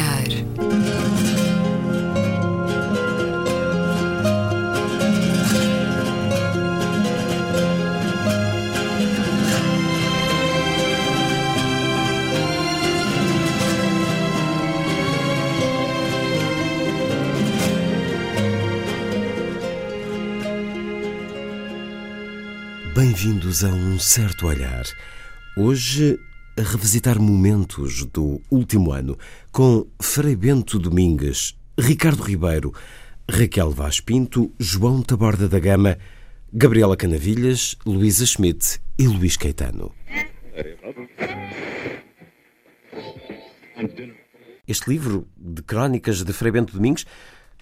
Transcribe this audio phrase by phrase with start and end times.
[0.00, 0.28] olhar.
[22.94, 24.84] Bem-vindos a um certo olhar.
[25.56, 26.18] Hoje
[26.56, 29.16] a revisitar momentos do último ano
[29.52, 32.74] com Frei Bento Domingues, Ricardo Ribeiro,
[33.28, 35.96] Raquel Vaz Pinto, João Taborda da Gama,
[36.52, 39.92] Gabriela Canavilhas, Luísa Schmidt e Luís Caetano.
[44.66, 47.06] Este livro de crónicas de Frei Bento Domingues,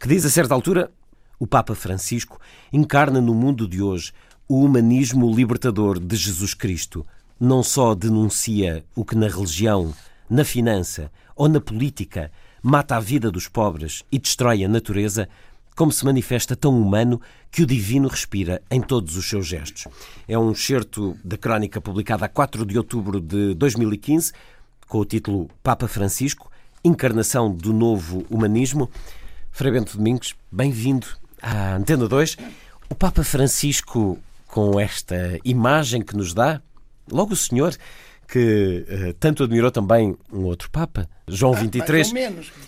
[0.01, 0.91] que diz a certa altura,
[1.39, 2.41] o Papa Francisco
[2.73, 4.13] encarna no mundo de hoje
[4.49, 7.07] o humanismo libertador de Jesus Cristo
[7.41, 9.95] não só denuncia o que na religião,
[10.29, 12.31] na finança ou na política
[12.63, 15.29] mata a vida dos pobres e destrói a natureza,
[15.77, 19.87] como se manifesta tão humano que o divino respira em todos os seus gestos.
[20.27, 24.33] É um excerto da crónica publicada a 4 de outubro de 2015,
[24.89, 26.51] com o título Papa Francisco,
[26.83, 28.91] Encarnação do Novo Humanismo.
[29.53, 31.07] Frei Bento Domingos, bem-vindo
[31.41, 32.37] à Antena 2.
[32.91, 36.61] O Papa Francisco, com esta imagem que nos dá,
[37.11, 37.77] Logo o senhor
[38.29, 42.13] que uh, tanto admirou também um outro Papa, João ah, 23,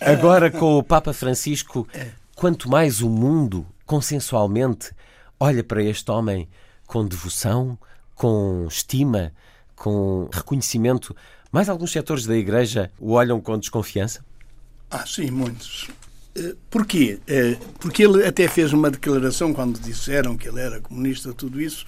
[0.01, 2.09] agora com o Papa Francisco, é.
[2.35, 4.91] quanto mais o mundo, consensualmente,
[5.39, 6.49] olha para este homem
[6.87, 7.79] com devoção,
[8.15, 9.33] com estima,
[9.77, 11.15] com reconhecimento,
[11.53, 14.25] mais alguns setores da Igreja o olham com desconfiança?
[14.91, 15.89] Ah, sim, muitos.
[16.35, 17.21] Eh, porquê?
[17.27, 21.85] Eh, porque ele até fez uma declaração quando disseram que ele era comunista, tudo isso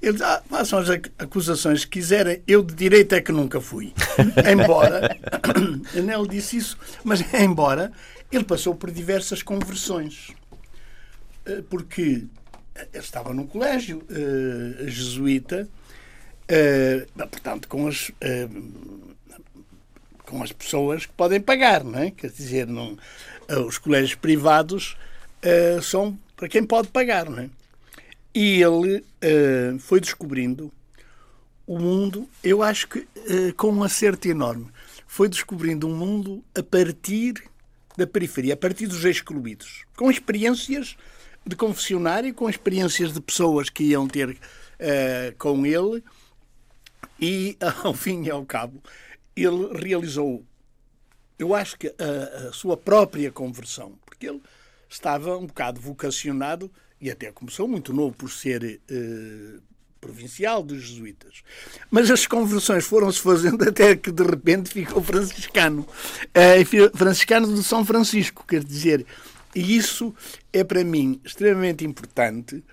[0.00, 3.92] eles ah, façam as acusações que quiserem, eu de direito é que nunca fui.
[4.50, 5.16] embora,
[5.94, 7.92] ele disse isso, mas embora
[8.30, 10.34] ele passou por diversas conversões.
[11.46, 12.24] Eh, porque
[12.92, 15.68] ele estava num colégio uh, jesuíta,
[16.50, 19.14] uh, portanto, com as, uh,
[20.26, 22.10] com as pessoas que podem pagar, não é?
[22.10, 22.98] Quer dizer, não,
[23.66, 24.96] os colégios privados
[25.82, 27.50] são para quem pode pagar, não é?
[28.38, 30.70] E ele uh, foi descobrindo
[31.66, 34.68] o mundo, eu acho que uh, com um acerto enorme.
[35.06, 37.42] Foi descobrindo um mundo a partir
[37.96, 40.98] da periferia, a partir dos excluídos, com experiências
[41.46, 44.36] de confessionário, com experiências de pessoas que iam ter uh,
[45.38, 46.04] com ele,
[47.18, 48.82] e ao fim e ao cabo,
[49.34, 50.44] ele realizou,
[51.38, 54.42] eu acho que a, a sua própria conversão, porque ele
[54.90, 56.70] estava um bocado vocacionado
[57.00, 59.58] e até começou muito novo por ser eh,
[60.00, 61.42] provincial dos jesuítas.
[61.90, 65.86] Mas as conversões foram-se fazendo até que de repente ficou franciscano.
[66.34, 66.64] Eh,
[66.94, 69.04] franciscano de São Francisco, quer dizer.
[69.54, 70.14] E isso
[70.52, 72.64] é para mim extremamente importante.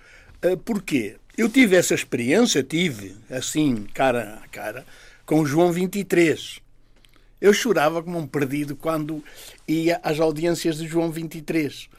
[0.42, 4.86] Eh, porque eu tive essa experiência, tive assim, cara a cara,
[5.26, 6.60] com João 23.
[7.40, 9.22] Eu chorava como um perdido quando
[9.68, 11.90] ia às audiências de João 23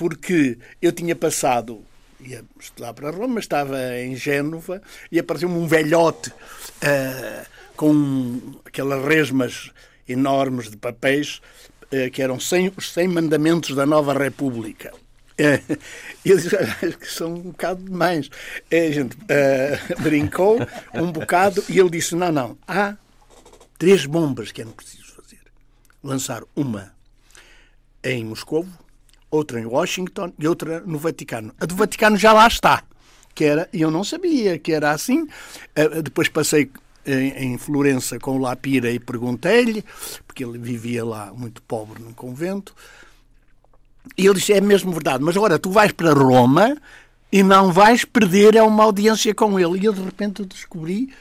[0.00, 1.84] porque eu tinha passado,
[2.20, 4.80] ia estudar para Roma, estava em Génova
[5.12, 7.46] e apareceu-me um velhote uh,
[7.76, 9.70] com aquelas resmas
[10.08, 11.42] enormes de papéis
[11.92, 14.90] uh, que eram 100, os 100 mandamentos da nova República.
[15.38, 15.78] Uh,
[16.24, 18.30] eu disse, acho que são um bocado demais.
[18.72, 20.56] A gente uh, brincou
[20.94, 22.96] um bocado e ele disse: não, não, há
[23.76, 25.40] três bombas que é preciso fazer.
[26.02, 26.90] Lançar uma
[28.02, 28.70] em Moscovo,
[29.30, 31.54] outra em Washington e outra no Vaticano.
[31.60, 32.82] A do Vaticano já lá está,
[33.34, 35.26] que era, e eu não sabia que era assim.
[35.74, 36.70] Eh, depois passei
[37.06, 39.84] em, Florença com o Lapira e perguntei-lhe,
[40.26, 42.74] porque ele vivia lá muito pobre num convento,
[44.16, 46.76] e ele disse: É mesmo verdade, mas agora tu vais para Roma
[47.32, 49.80] e não vais perder é uma audiência com ele.
[49.80, 51.12] E eu de repente descobri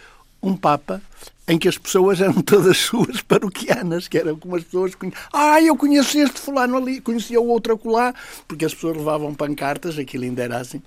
[0.42, 1.02] um Papa
[1.50, 5.22] em que as pessoas eram todas suas paroquianas, que eram como as pessoas conheciam.
[5.34, 8.14] Ah, eu conheço este fulano ali, conhecia o outro acolá,
[8.48, 10.82] porque as pessoas levavam pancartas, aquilo ainda era assim.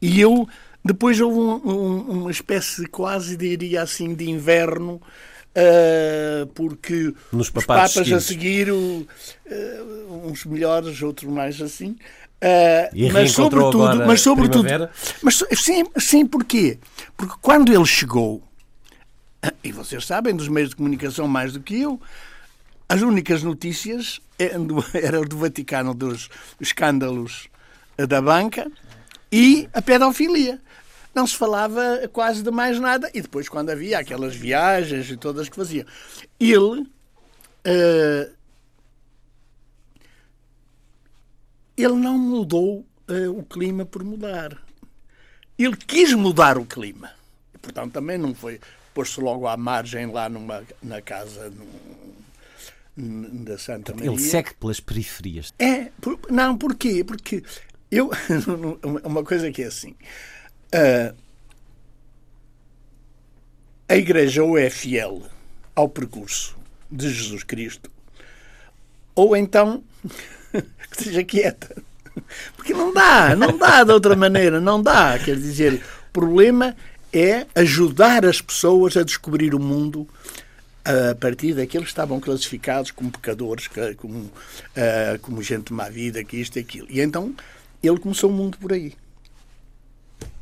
[0.00, 0.48] E eu,
[0.84, 5.02] depois houve um, um, uma espécie quase, diria assim, de inverno,
[5.56, 9.08] Uh, porque Nos os papas a seguir, uh,
[10.24, 11.96] uns melhores, outros mais assim.
[12.40, 14.68] Uh, mas sobretudo, mas sobretudo,
[15.20, 16.78] mas sim, sim, porquê?
[17.16, 18.47] Porque quando ele chegou
[19.62, 22.00] e vocês sabem, dos meios de comunicação mais do que eu,
[22.88, 24.52] as únicas notícias é
[24.94, 26.30] eram do Vaticano dos
[26.60, 27.48] escândalos
[27.98, 28.70] eh, da banca
[29.30, 30.60] e a pedofilia.
[31.14, 33.10] Não se falava quase de mais nada.
[33.12, 35.84] E depois, quando havia aquelas viagens e todas que fazia,
[36.38, 36.88] ele.
[37.66, 38.38] Uh,
[41.76, 44.56] ele não mudou uh, o clima por mudar.
[45.58, 47.10] Ele quis mudar o clima.
[47.60, 48.60] Portanto, também não foi
[48.98, 51.52] pôs-se logo à margem lá numa, na casa
[52.96, 54.10] no, da Santa Maria.
[54.10, 55.54] Ele segue pelas periferias.
[55.56, 57.04] É, por, não, porquê?
[57.04, 57.44] Porque
[57.92, 58.10] eu.
[59.04, 59.94] uma coisa que é assim.
[60.74, 61.14] Uh,
[63.88, 65.22] a Igreja ou é fiel
[65.76, 66.58] ao percurso
[66.90, 67.88] de Jesus Cristo,
[69.14, 69.84] ou então
[70.90, 71.80] que seja quieta.
[72.56, 75.16] Porque não dá, não dá de outra maneira, não dá.
[75.20, 75.74] Quer dizer,
[76.08, 76.74] o problema
[77.12, 80.08] é ajudar as pessoas a descobrir o mundo
[80.84, 86.38] a partir daqueles que estavam classificados como pecadores, como, uh, como gente má vida, que
[86.38, 86.86] isto e aquilo.
[86.90, 87.34] E então
[87.82, 88.94] ele começou o mundo por aí.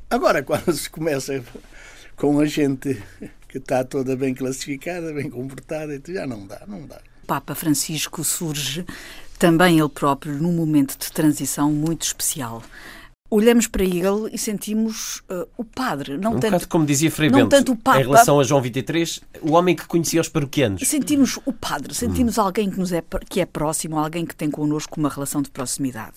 [0.09, 1.43] Agora, quando se começa
[2.17, 3.03] com a gente
[3.49, 7.01] que está toda bem classificada, bem comportada, já não dá, não dá.
[7.27, 8.87] Papa Francisco surge
[9.39, 12.63] também ele próprio num momento de transição muito especial
[13.31, 16.17] olhamos para ele e sentimos uh, o padre.
[16.17, 18.63] Não um tanto, como dizia Frei não Bento, tanto o Papa, em relação a João
[18.63, 20.87] 23, o homem que conhecia os paroquianos.
[20.87, 22.43] Sentimos o padre, sentimos hum.
[22.43, 26.17] alguém que, nos é, que é próximo, alguém que tem connosco uma relação de proximidade.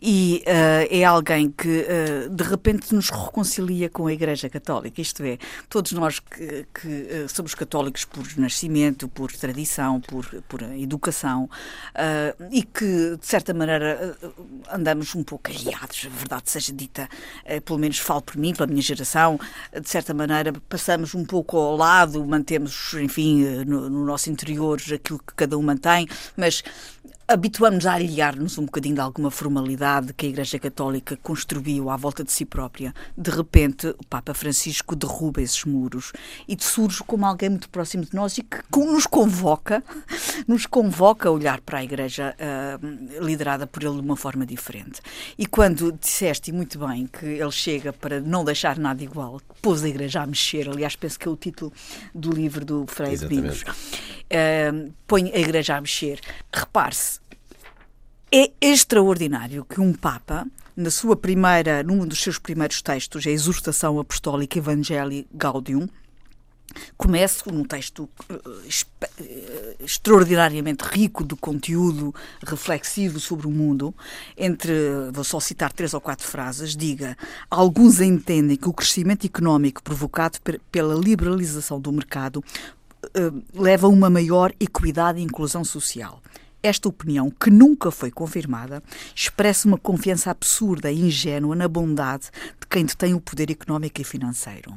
[0.00, 5.00] E uh, é alguém que, uh, de repente, nos reconcilia com a Igreja Católica.
[5.00, 5.38] Isto é,
[5.68, 11.48] todos nós que, que somos católicos por nascimento, por tradição, por, por educação,
[12.50, 14.16] e que, de certa maneira,
[14.70, 17.08] andamos um pouco arriados, verdade verdade seja dita,
[17.44, 19.38] eh, pelo menos falo por mim, pela minha geração,
[19.80, 24.80] de certa maneira passamos um pouco ao lado, mantemos, enfim, eh, no, no nosso interior
[24.92, 26.62] aquilo que cada um mantém, mas
[27.26, 32.22] habituamos a aliar-nos um bocadinho de alguma formalidade que a Igreja Católica construiu à volta
[32.22, 32.94] de si própria.
[33.16, 36.12] De repente, o Papa Francisco derruba esses muros
[36.46, 39.82] e surge como alguém muito próximo de nós e que nos convoca,
[40.46, 45.00] nos convoca a olhar para a Igreja uh, liderada por ele de uma forma diferente.
[45.38, 49.88] E quando disseste muito bem que ele chega para não deixar nada igual, pôs a
[49.88, 51.72] Igreja a mexer, aliás, penso que é o título
[52.14, 53.64] do livro do Frei Domingos,
[54.32, 56.20] uh, põe a Igreja a mexer.
[56.52, 57.20] Repare-se,
[58.32, 63.98] é extraordinário que um Papa, na sua primeira, num dos seus primeiros textos, a Exortação
[63.98, 65.88] Apostólica Evangelii Gaudium,
[66.96, 73.94] comece num texto uh, extraordinariamente rico de conteúdo reflexivo sobre o mundo,
[74.36, 74.72] entre,
[75.12, 77.16] vou só citar três ou quatro frases, diga,
[77.50, 80.38] alguns entendem que o crescimento económico provocado
[80.70, 82.42] pela liberalização do mercado
[83.54, 86.20] leva a uma maior equidade e inclusão social.
[86.64, 88.82] Esta opinião, que nunca foi confirmada,
[89.14, 94.04] expressa uma confiança absurda e ingênua na bondade de quem detém o poder económico e
[94.04, 94.72] financeiro.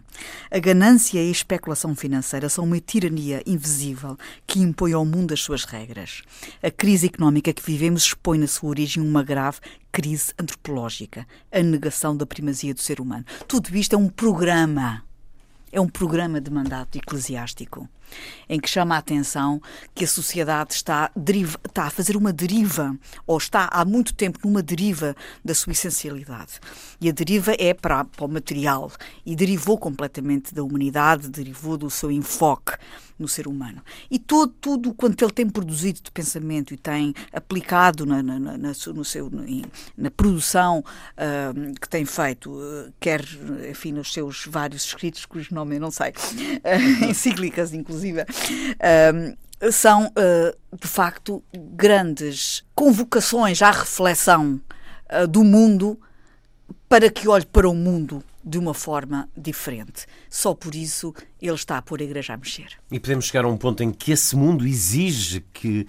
[0.52, 5.40] A ganância e a especulação financeira são uma tirania invisível que impõe ao mundo as
[5.40, 6.24] suas regras.
[6.62, 9.60] A crise económica que vivemos expõe na sua origem uma grave
[9.90, 13.24] crise antropológica, a negação da primazia do ser humano.
[13.48, 15.06] Tudo isto é um programa
[15.72, 17.88] é um programa de mandato eclesiástico
[18.50, 19.62] em que chama a atenção
[19.94, 24.40] que a sociedade está, deriva, está a fazer uma deriva, ou está há muito tempo
[24.44, 26.60] numa deriva da sua essencialidade.
[27.00, 28.92] E a deriva é para, para o material
[29.26, 32.74] e derivou completamente da humanidade, derivou do seu enfoque
[33.18, 33.82] no ser humano.
[34.12, 38.58] E todo, tudo quanto ele tem produzido de pensamento e tem aplicado na, na, na,
[38.58, 39.32] no seu,
[39.98, 43.24] na produção uh, que tem feito, uh, quer,
[43.70, 50.12] enfim, nos seus vários escritos, cujo nome eu não sei, uh, encíclicas, inclusive, uh, são,
[50.80, 54.62] de facto, grandes convocações à reflexão
[55.30, 56.00] do mundo
[56.88, 60.06] para que olhe para o mundo de uma forma diferente.
[60.30, 62.70] Só por isso ele está a pôr a igreja a mexer.
[62.90, 65.86] E podemos chegar a um ponto em que esse mundo exige que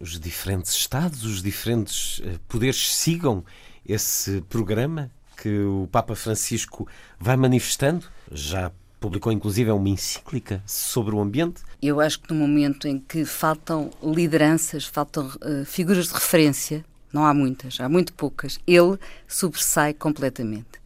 [0.00, 3.44] os diferentes Estados, os diferentes eh, poderes sigam
[3.86, 8.06] esse programa que o Papa Francisco vai manifestando?
[8.30, 8.72] Já
[9.02, 11.60] publicou inclusive uma encíclica sobre o ambiente?
[11.82, 17.26] Eu acho que no momento em que faltam lideranças, faltam uh, figuras de referência, não
[17.26, 20.80] há muitas, há muito poucas, ele sobressai completamente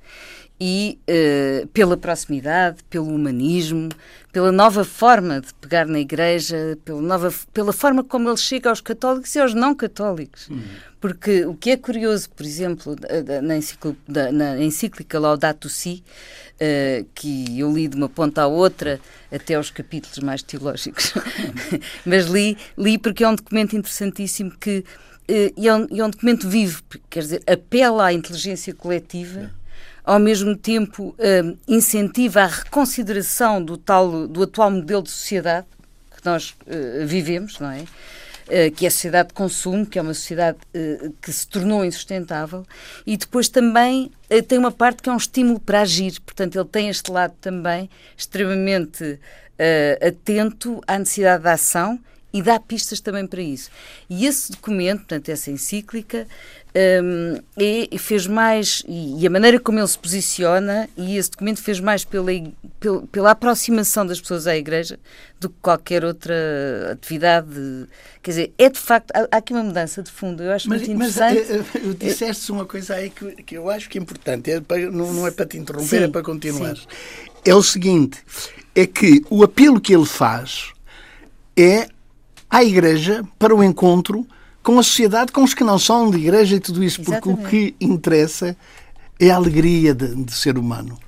[0.61, 3.91] e uh, pela proximidade, pelo humanismo,
[4.33, 8.81] pela nova forma de pegar na Igreja, pela, nova, pela forma como ele chega aos
[8.81, 10.49] católicos e aos não católicos.
[10.49, 10.63] Uhum.
[11.01, 12.97] Porque o que é curioso, por exemplo,
[13.43, 16.03] na, encíclica, na encíclica Laudato Si,
[16.55, 18.99] uh, que eu li de uma ponta à outra,
[19.31, 21.13] até aos capítulos mais teológicos,
[22.05, 26.11] mas li, li porque é um documento interessantíssimo que uh, e é, um, é um
[26.11, 29.51] documento vivo, quer dizer, apela à inteligência coletiva
[30.07, 35.67] ao mesmo tempo uh, incentiva a reconsideração do tal do atual modelo de sociedade
[36.17, 37.81] que nós uh, vivemos, não é?
[37.81, 40.59] uh, que é a sociedade de consumo, que é uma sociedade
[41.21, 42.65] que se tornou insustentável,
[43.05, 44.13] e depois também
[44.47, 46.21] tem uma parte que é um estímulo para agir.
[46.21, 49.19] Portanto, ele tem este lado também extremamente
[50.01, 51.99] atento à necessidade de ação
[52.37, 53.71] e dá pistas também para isso.
[54.11, 56.27] E esse documento, portanto, essa encíclica,
[57.03, 61.63] um, e fez mais, e, e, a maneira como ele se posiciona, e esse documento
[61.63, 62.31] fez mais pela,
[62.79, 64.99] pela, pela, aproximação das pessoas à Igreja
[65.41, 66.35] do que qualquer outra
[66.93, 67.49] atividade.
[68.23, 70.83] Quer dizer, é de facto, há, há aqui uma mudança de fundo, eu acho mas,
[70.83, 71.47] muito interessante.
[71.73, 74.79] Mas uh, disseste uma coisa aí que, que eu acho que é importante, é para,
[74.91, 76.77] não, não, é para te interromper, sim, é para continuar.
[76.77, 76.87] Sim.
[77.47, 78.19] É o seguinte,
[78.75, 80.75] é que o apelo que ele faz
[81.57, 81.89] é
[82.51, 84.27] à Igreja para o encontro
[84.63, 87.37] com a sociedade, com os que não são de igreja e tudo isso, porque o
[87.37, 88.57] que interessa
[89.21, 90.99] é a alegria de, de ser humano.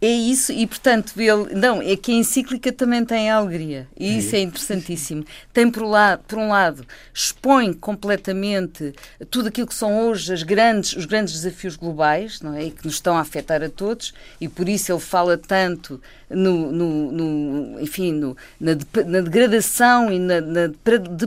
[0.00, 4.18] É isso, e portanto, ele, não, é que a encíclica também tem a alegria, e
[4.18, 5.24] isso é, é interessantíssimo.
[5.52, 8.92] Tem, por, lá, por um lado, expõe completamente
[9.30, 12.64] tudo aquilo que são hoje as grandes, os grandes desafios globais, não é?
[12.64, 15.98] E que nos estão a afetar a todos, e por isso ele fala tanto
[16.34, 18.72] no, no, no enfim, no, na,
[19.06, 21.26] na, degradação e na, na de, de,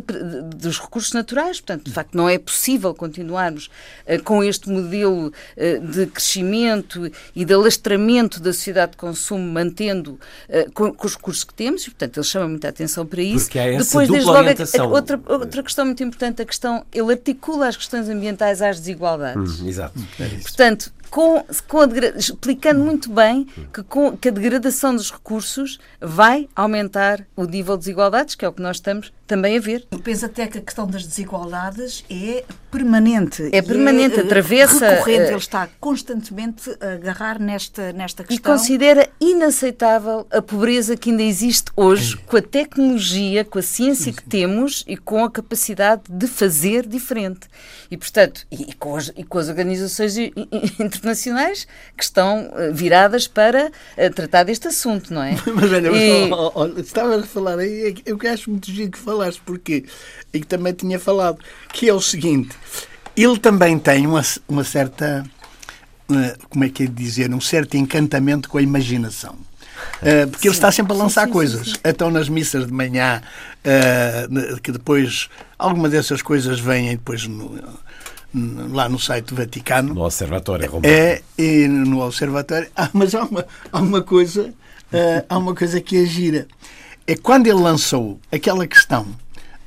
[0.55, 1.59] dos recursos naturais.
[1.59, 3.69] Portanto, de facto, não é possível continuarmos
[4.05, 10.19] uh, com este modelo uh, de crescimento e de alastramento da sociedade de consumo, mantendo
[10.49, 13.45] uh, com, com, os recursos que temos, e, portanto, ele chama muita atenção para isso.
[13.45, 16.85] Porque há essa Depois, desde logo, a, a, outra, outra questão muito importante, a questão,
[16.93, 19.61] ele articula as questões ambientais às desigualdades.
[19.61, 19.99] Hum, exato.
[20.19, 25.79] É portanto, com, com a, explicando muito bem que, com, que a degradação dos recursos
[25.99, 29.86] vai aumentar o nível de desigualdades, que é o que nós estamos também a ver.
[29.91, 33.50] Eu penso até que a questão das desigualdades é permanente.
[33.51, 34.89] É permanente, é, atravessa.
[34.89, 38.55] Recorrente, ele está constantemente a agarrar nesta, nesta questão.
[38.55, 44.13] E considera inaceitável a pobreza que ainda existe hoje, com a tecnologia, com a ciência
[44.13, 47.48] que temos e com a capacidade de fazer diferente.
[47.89, 50.17] E, portanto, e, com, as, e com as organizações
[50.79, 53.72] internacionais que estão eh, viradas para
[54.13, 55.36] tratar deste assunto, não é?
[55.53, 56.81] Mas olha, e...
[56.81, 59.86] estava a falar aí, é eu que acho muito giro que falaste, porque
[60.33, 61.39] e que também tinha falado,
[61.74, 62.55] que é o seguinte,
[63.15, 65.25] ele também tem uma, uma certa,
[66.12, 69.36] eh, como é que é de dizer, um certo encantamento com a imaginação.
[70.01, 71.74] Uh, porque sim, ele está sempre a lançar sim, sim, coisas.
[71.86, 73.21] Então, nas missas de manhã,
[73.63, 77.59] uh, que depois alguma dessas coisas vêm depois no,
[78.71, 79.93] lá no site do Vaticano.
[79.93, 80.88] No Observatório Romano.
[80.91, 82.67] É, e no Observatório.
[82.75, 84.50] Ah, mas há uma, há uma coisa,
[84.91, 86.47] uh, há uma coisa que é gira.
[87.07, 89.07] É quando ele lançou aquela questão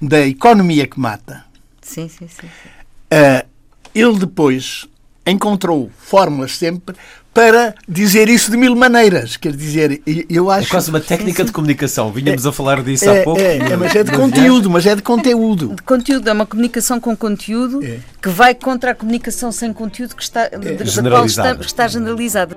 [0.01, 1.45] da economia que mata.
[1.81, 2.47] Sim, sim, sim.
[2.47, 3.49] Uh,
[3.95, 4.87] ele depois
[5.27, 6.95] encontrou fórmulas sempre
[7.33, 9.37] para dizer isso de mil maneiras.
[9.37, 10.67] Quer dizer, eu acho.
[10.67, 12.13] É quase uma técnica de comunicação.
[12.13, 13.41] Vínhamos é, a falar disso é, há pouco.
[13.41, 15.75] É, é, mas é de conteúdo, mas é de conteúdo.
[15.75, 17.99] De conteúdo, é uma comunicação com conteúdo é.
[18.21, 20.59] que vai contra a comunicação sem conteúdo que está, é.
[20.59, 22.57] da qual está, está generalizada.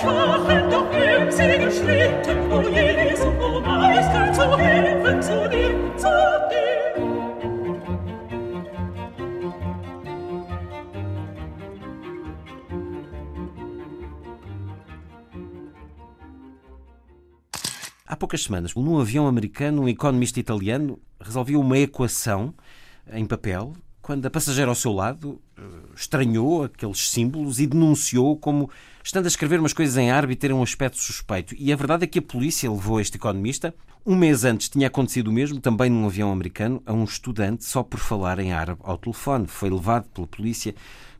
[0.00, 5.49] Schwachen, doch im Segen schritten, o Jesu, Meister, zu helfen, zu zu
[18.20, 22.54] poucas semanas, num avião americano, um economista italiano resolveu uma equação
[23.10, 23.72] em papel
[24.02, 25.62] quando a passageira ao seu lado eh,
[25.96, 28.70] estranhou aqueles símbolos e denunciou como
[29.02, 31.54] estando a escrever umas coisas em árabe e ter um aspecto suspeito.
[31.58, 33.74] E a verdade é que a polícia levou este economista.
[34.04, 37.82] Um mês antes tinha acontecido o mesmo, também num avião americano, a um estudante só
[37.82, 39.46] por falar em árabe ao telefone.
[39.46, 40.74] Foi levado pela polícia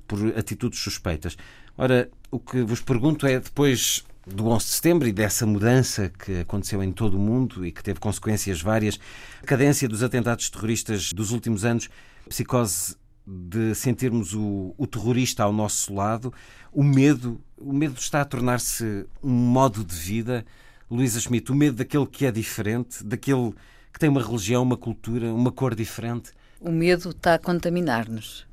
[0.07, 1.37] por atitudes suspeitas.
[1.79, 6.41] Ora, o que vos pergunto é, depois do 11 de setembro e dessa mudança que
[6.41, 8.99] aconteceu em todo o mundo e que teve consequências várias,
[9.43, 11.89] a cadência dos atentados terroristas dos últimos anos,
[12.29, 12.97] psicose
[13.27, 16.33] de sentirmos o, o terrorista ao nosso lado,
[16.73, 20.45] o medo, o medo está a tornar-se um modo de vida.
[20.91, 23.53] Luísa Schmidt, o medo daquele que é diferente, daquele
[23.93, 26.33] que tem uma religião, uma cultura, uma cor diferente.
[26.61, 28.47] O medo está a contaminar-nos.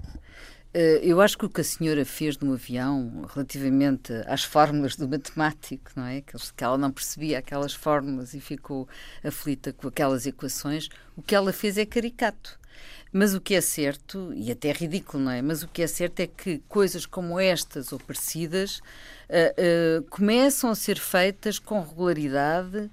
[0.73, 5.07] Eh, eu acho que o que a senhora fez no avião, relativamente às fórmulas do
[5.07, 6.21] matemático, não é?
[6.21, 8.87] Que ela não percebia aquelas fórmulas e ficou
[9.23, 12.59] aflita com aquelas equações, o que ela fez é caricato.
[13.11, 15.41] Mas o que é certo, e até ridículo, não é?
[15.41, 18.79] Mas o que é certo é que coisas como estas ou parecidas
[19.29, 22.89] uh, uh, começam a ser feitas com regularidade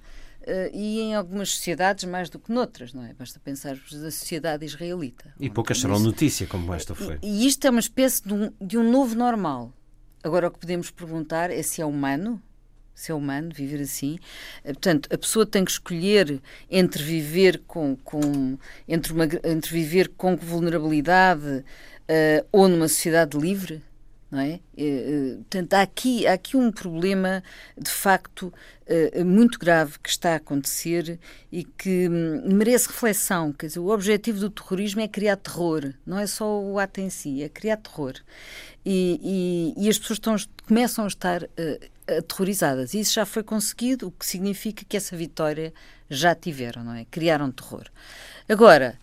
[0.73, 3.13] e em algumas sociedades mais do que noutras, não é?
[3.13, 5.33] Basta pensarmos na sociedade israelita.
[5.39, 7.17] E poucas serão notícia como esta foi.
[7.21, 9.73] E, e isto é uma espécie de um, de um novo normal.
[10.23, 12.41] Agora, o que podemos perguntar é se é humano,
[12.95, 14.17] se é humano viver assim.
[14.63, 20.09] Eh, portanto, a pessoa tem que escolher entre viver com, com entre, uma, entre viver
[20.09, 21.45] com vulnerabilidade
[22.09, 23.83] uh, ou numa sociedade livre
[24.29, 24.53] não é?
[24.53, 27.43] Eh, eh, portanto, há aqui, há aqui um problema,
[27.77, 28.53] de facto,
[28.87, 31.19] eh, muito grave que está a acontecer
[31.51, 33.53] e que hum, merece reflexão.
[33.53, 37.09] Quer dizer, o objetivo do terrorismo é criar terror, não é só o ato em
[37.09, 38.13] si, é criar terror.
[38.85, 40.35] E, e, e as pessoas estão,
[40.67, 41.41] começam a estar
[42.07, 42.93] aterrorizadas.
[42.93, 45.73] Isso já foi conseguido, o que significa que essa vitória
[46.09, 47.05] já tiveram, não é?
[47.05, 47.85] Criaram terror.
[48.47, 48.99] Agora,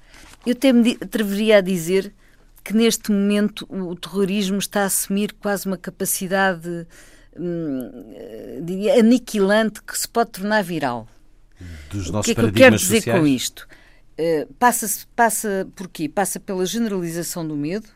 [0.47, 2.13] eu até me atreveria a dizer
[2.65, 6.87] que neste momento o terrorismo está a assumir quase uma capacidade
[7.37, 8.15] hum,
[8.63, 11.09] diria, aniquilante que se pode tornar viral.
[11.91, 13.21] Dos nossos o que é que eu quero dizer sociais?
[13.21, 13.69] com isto?
[14.19, 16.09] Uh, passa, passa por quê?
[16.09, 17.89] Passa pela generalização do medo,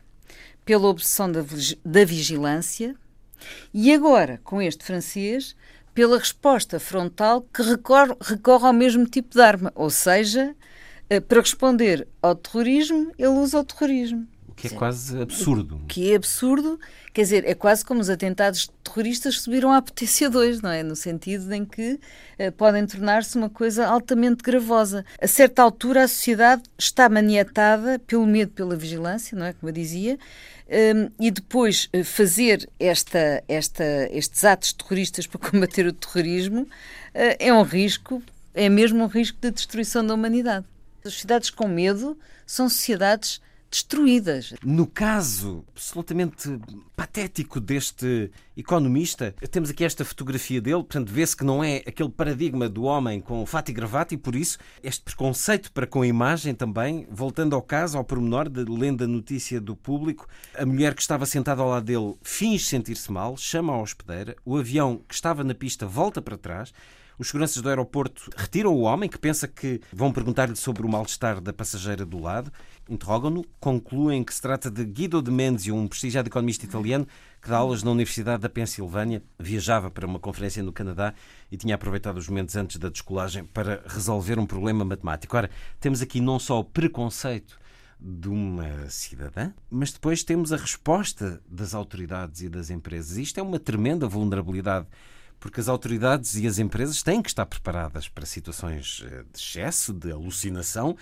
[0.65, 1.43] pela obsessão da,
[1.85, 2.95] da vigilância
[3.73, 5.55] e agora, com este francês,
[5.93, 9.71] pela resposta frontal que recorre, recorre ao mesmo tipo de arma.
[9.75, 10.55] Ou seja,
[11.11, 14.75] uh, para responder ao terrorismo, ele usa o terrorismo que é Sim.
[14.75, 15.79] quase absurdo.
[15.87, 16.79] Que é absurdo,
[17.13, 20.81] quer dizer, é quase como os atentados terroristas subiram à potência 2, não é?
[20.81, 21.93] No sentido em que
[22.39, 25.05] uh, podem tornar-se uma coisa altamente gravosa.
[25.21, 29.53] A certa altura, a sociedade está maniatada pelo medo, pela vigilância, não é?
[29.53, 30.17] Como eu dizia,
[30.67, 36.67] um, e depois uh, fazer esta, esta, estes atos terroristas para combater o terrorismo uh,
[37.13, 38.23] é um risco,
[38.55, 40.65] é mesmo um risco de destruição da humanidade.
[41.05, 43.39] As sociedades com medo são sociedades
[43.69, 44.53] destruídas.
[44.63, 46.59] No caso absolutamente
[46.95, 52.67] patético deste economista, temos aqui esta fotografia dele, portanto, vê-se que não é aquele paradigma
[52.67, 56.55] do homem com fato e gravata e por isso este preconceito para com a imagem
[56.55, 60.27] também, voltando ao caso, ao pormenor, de, lendo a notícia do público,
[60.57, 64.57] a mulher que estava sentada ao lado dele finge sentir-se mal, chama a hospedeira, o
[64.57, 66.73] avião que estava na pista volta para trás,
[67.19, 71.41] os seguranças do aeroporto retiram o homem, que pensa que vão perguntar-lhe sobre o mal-estar
[71.41, 72.51] da passageira do lado,
[72.89, 77.07] interrogam-no, concluem que se trata de Guido de Menzio, um prestigiado economista italiano
[77.41, 81.13] que dá aulas na Universidade da Pensilvânia, viajava para uma conferência no Canadá
[81.51, 85.37] e tinha aproveitado os momentos antes da descolagem para resolver um problema matemático.
[85.37, 87.57] Ora, temos aqui não só o preconceito
[87.99, 93.17] de uma cidadã, mas depois temos a resposta das autoridades e das empresas.
[93.17, 94.87] Isto é uma tremenda vulnerabilidade
[95.39, 99.93] porque as autoridades e as empresas têm que estar preparadas para situações eh, de excesso,
[99.93, 100.97] de alucinação.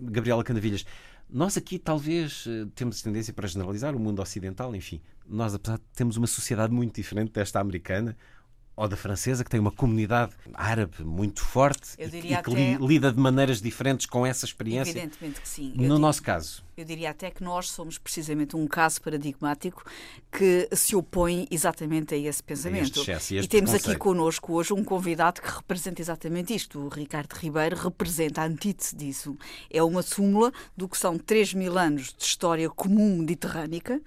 [0.00, 0.84] Gabriela Candavilhas,
[1.28, 5.84] nós aqui talvez eh, temos tendência para generalizar o mundo ocidental, enfim, nós apesar de
[5.94, 8.16] temos uma sociedade muito diferente desta americana,
[8.76, 12.78] ou da francesa, que tem uma comunidade árabe muito forte e, e, que até...
[12.80, 14.92] lida de maneiras diferentes com essa experiência.
[14.92, 15.72] Evidentemente que sim.
[15.76, 16.64] No nosso caso.
[16.76, 19.84] Eu diria até que nós somos precisamente um caso paradigmático
[20.32, 23.00] que se opõe exatamente a esse pensamento.
[23.00, 26.78] A este e, este e temos aqui connosco hoje um convidado que representa exatamente isto.
[26.78, 29.36] O Ricardo Ribeiro representa a antítese disso.
[29.68, 34.00] É uma súmula do que são 3 mil anos de história comum mediterrânica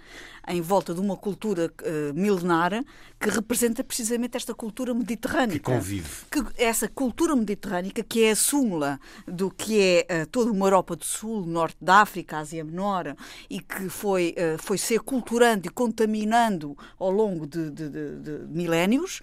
[0.47, 2.84] em volta de uma cultura uh, milenária
[3.19, 5.71] que representa precisamente esta cultura mediterrânica.
[5.71, 6.10] Que convive.
[6.29, 10.95] Que, essa cultura mediterrânica que é a súmula do que é uh, toda uma Europa
[10.95, 13.15] do Sul, Norte da África, Ásia Menor,
[13.49, 18.32] e que foi, uh, foi se aculturando e contaminando ao longo de, de, de, de
[18.47, 19.21] milénios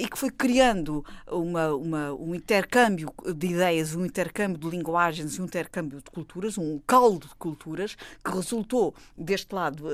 [0.00, 5.44] e que foi criando uma, uma, um intercâmbio de ideias, um intercâmbio de linguagens, um
[5.44, 9.86] intercâmbio de culturas, um caldo de culturas que resultou deste lado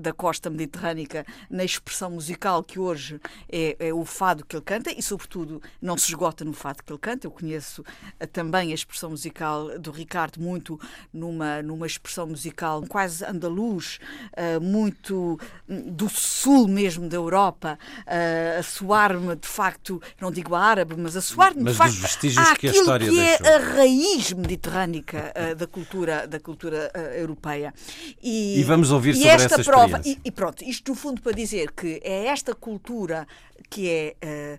[0.00, 4.92] da costa mediterrânica na expressão musical que hoje é, é, o fado que ele canta
[4.96, 7.26] e, sobretudo, não se esgota no fado que ele canta.
[7.26, 10.80] Eu conheço uh, também a expressão musical do Ricardo muito
[11.12, 13.98] numa, numa expressão musical quase andaluz,
[14.32, 15.38] uh, muito
[15.68, 21.16] hum, do sul mesmo da Europa, uh, a soar-me de facto, não digo árabe, mas
[21.16, 23.56] a soar-me de facto vestígios que a história que é deixou.
[23.56, 27.74] a raiz mediterrânica da cultura, da cultura europeia.
[28.22, 31.72] E, e, vamos ouvir sobre esta prova, e, e pronto, isto no fundo para dizer
[31.72, 33.26] que é esta cultura
[33.70, 34.58] que é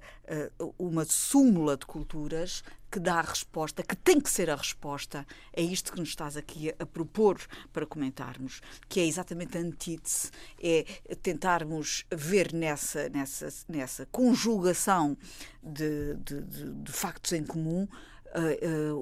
[0.60, 5.26] uh, uma súmula de culturas que dá a resposta, que tem que ser a resposta,
[5.52, 7.39] é isto que nos estás aqui a, a propor
[7.72, 10.30] para comentarmos, que é exatamente a antítese,
[10.62, 10.86] é
[11.22, 15.17] tentarmos ver nessa, nessa, nessa conjugação
[15.62, 17.88] de, de, de, de factos em comum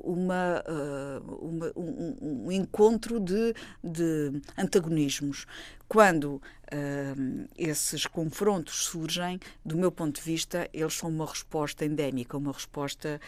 [0.04, 0.64] uma,
[1.40, 5.46] uma um, um, encontro de, de antagonismos.
[5.88, 12.38] Quando uh, esses confrontos surgem, do meu ponto de vista, eles são uma resposta endémica,
[12.38, 13.20] uma resposta,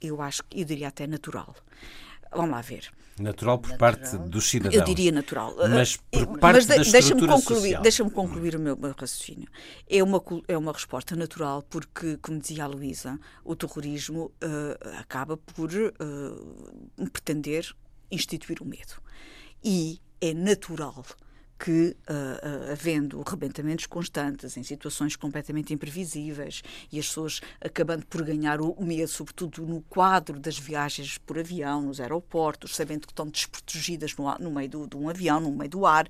[0.00, 1.54] eu acho, eu diria até natural.
[2.34, 2.90] Vamos lá ver.
[3.18, 3.92] Natural por natural.
[3.92, 4.74] parte dos cidadãos.
[4.74, 5.54] Eu diria natural.
[5.70, 9.48] Mas por parte Mas de, da deixa-me concluir, deixa-me concluir o meu, meu, raciocínio.
[9.88, 15.36] É uma, é uma resposta natural porque, como dizia a Luísa, o terrorismo uh, acaba
[15.36, 17.72] por uh, pretender
[18.10, 19.00] instituir o medo.
[19.62, 21.04] E é natural
[21.58, 28.22] que, uh, uh, havendo rebentamentos constantes, em situações completamente imprevisíveis, e as pessoas acabando por
[28.22, 33.28] ganhar o medo, sobretudo no quadro das viagens por avião, nos aeroportos, sabendo que estão
[33.28, 36.08] desprotegidas no, no meio do, de um avião, no meio do ar,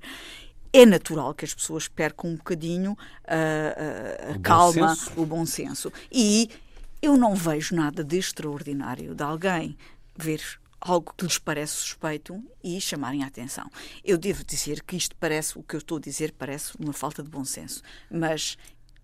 [0.73, 5.91] é natural que as pessoas percam um bocadinho uh, a calma, bom o bom senso.
[6.11, 6.49] E
[7.01, 9.77] eu não vejo nada de extraordinário de alguém
[10.17, 10.41] ver
[10.79, 13.69] algo que lhes parece suspeito e chamarem a atenção.
[14.03, 17.23] Eu devo dizer que isto parece, o que eu estou a dizer, parece uma falta
[17.23, 18.57] de bom senso, mas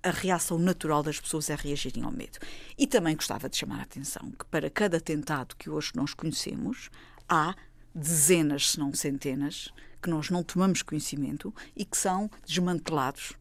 [0.04, 2.40] a reação natural das pessoas é reagirem ao medo.
[2.78, 6.90] E também gostava de chamar a atenção que para cada atentado que hoje nós conhecemos,
[7.30, 7.56] há
[7.94, 9.70] dezenas, se não centenas,
[10.02, 13.34] que nós não tomamos conhecimento e que são desmantelados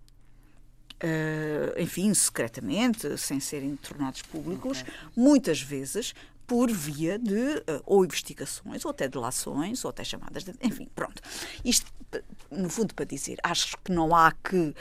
[1.02, 4.84] Uh, enfim, secretamente, sem serem tornados públicos,
[5.16, 6.14] muitas vezes
[6.50, 10.52] por via de uh, ou investigações, ou até delações, ou até chamadas de.
[10.60, 11.22] Enfim, pronto.
[11.64, 11.86] Isto,
[12.50, 14.74] no fundo, para dizer, acho que não há que,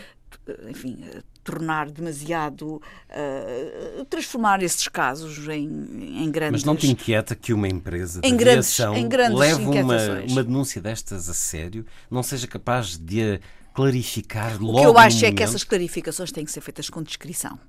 [0.67, 2.81] enfim, uh, tornar demasiado.
[3.07, 6.53] Uh, transformar esses casos em, em grandes.
[6.53, 10.23] Mas não te inquieta que uma empresa de em grandes, aviação em grandes leve uma,
[10.27, 13.39] uma denúncia destas a sério, não seja capaz de a
[13.75, 14.79] clarificar logo?
[14.79, 15.37] O que eu acho é momento?
[15.37, 17.59] que essas clarificações têm que ser feitas com discrição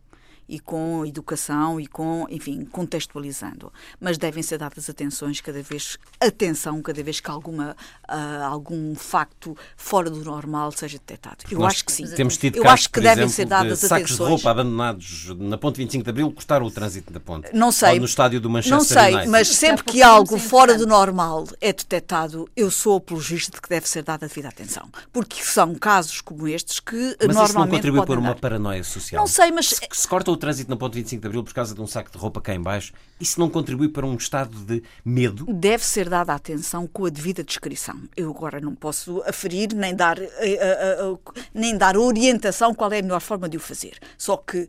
[0.51, 3.73] e com educação e com, enfim, contextualizando.
[4.01, 7.77] Mas devem ser dadas atenções cada vez, atenção cada vez que alguma,
[8.09, 11.45] uh, algum facto fora do normal seja detectado.
[11.49, 12.05] Eu acho que sim.
[12.17, 14.19] Temos tido Eu casos, acho que por devem exemplo, ser dadas de sacos atenções.
[14.29, 17.49] de roupa abandonados na ponte 25 de Abril cortaram o trânsito da ponte.
[17.55, 17.95] Não sei.
[17.95, 19.29] Ou no estádio do Manchester Não sei, United.
[19.29, 23.89] mas sempre que algo fora do normal é detectado, eu sou apologista de que deve
[23.89, 24.89] ser dada a devida atenção.
[25.13, 29.21] Porque são casos como estes que Mas normalmente isso não contribui para uma paranoia social?
[29.21, 31.75] Não sei, mas Se, se corta o trânsito na ponte 25 de Abril por causa
[31.75, 34.83] de um saco de roupa cá em baixo, isso não contribui para um estado de
[35.05, 35.47] medo?
[35.61, 38.01] deve ser dada atenção com a devida descrição.
[38.17, 42.99] Eu agora não posso aferir nem dar, eh, eh, eh, nem dar orientação qual é
[42.99, 43.99] a melhor forma de o fazer.
[44.17, 44.69] Só que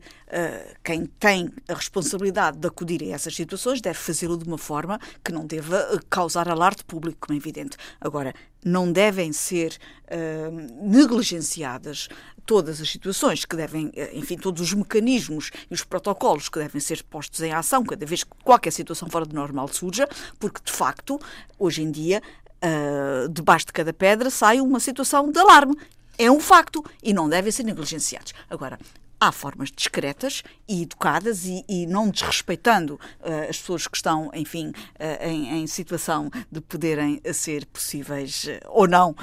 [0.84, 5.32] quem tem a responsabilidade de acudir a essas situações deve fazê-lo de uma forma que
[5.32, 7.76] não deva eh, causar alarde público, como é evidente.
[8.00, 10.50] Agora, não devem ser eh,
[10.82, 12.08] negligenciadas
[12.46, 16.80] todas as situações que devem, eh, enfim, todos os mecanismos e os protocolos que devem
[16.80, 20.08] ser postos em ação cada vez que qualquer situação fora do normal surja,
[20.40, 21.20] porque de facto,
[21.60, 22.22] hoje em dia,
[22.62, 25.76] ah, debaixo de cada pedra sai uma situação de alarme.
[26.18, 28.34] É um facto e não devem ser negligenciados.
[28.50, 28.78] Agora,
[29.22, 34.74] há formas discretas e educadas e, e não desrespeitando ah, as pessoas que estão, enfim,
[35.00, 39.16] ah, em, em situação de poderem ser possíveis ah, ou não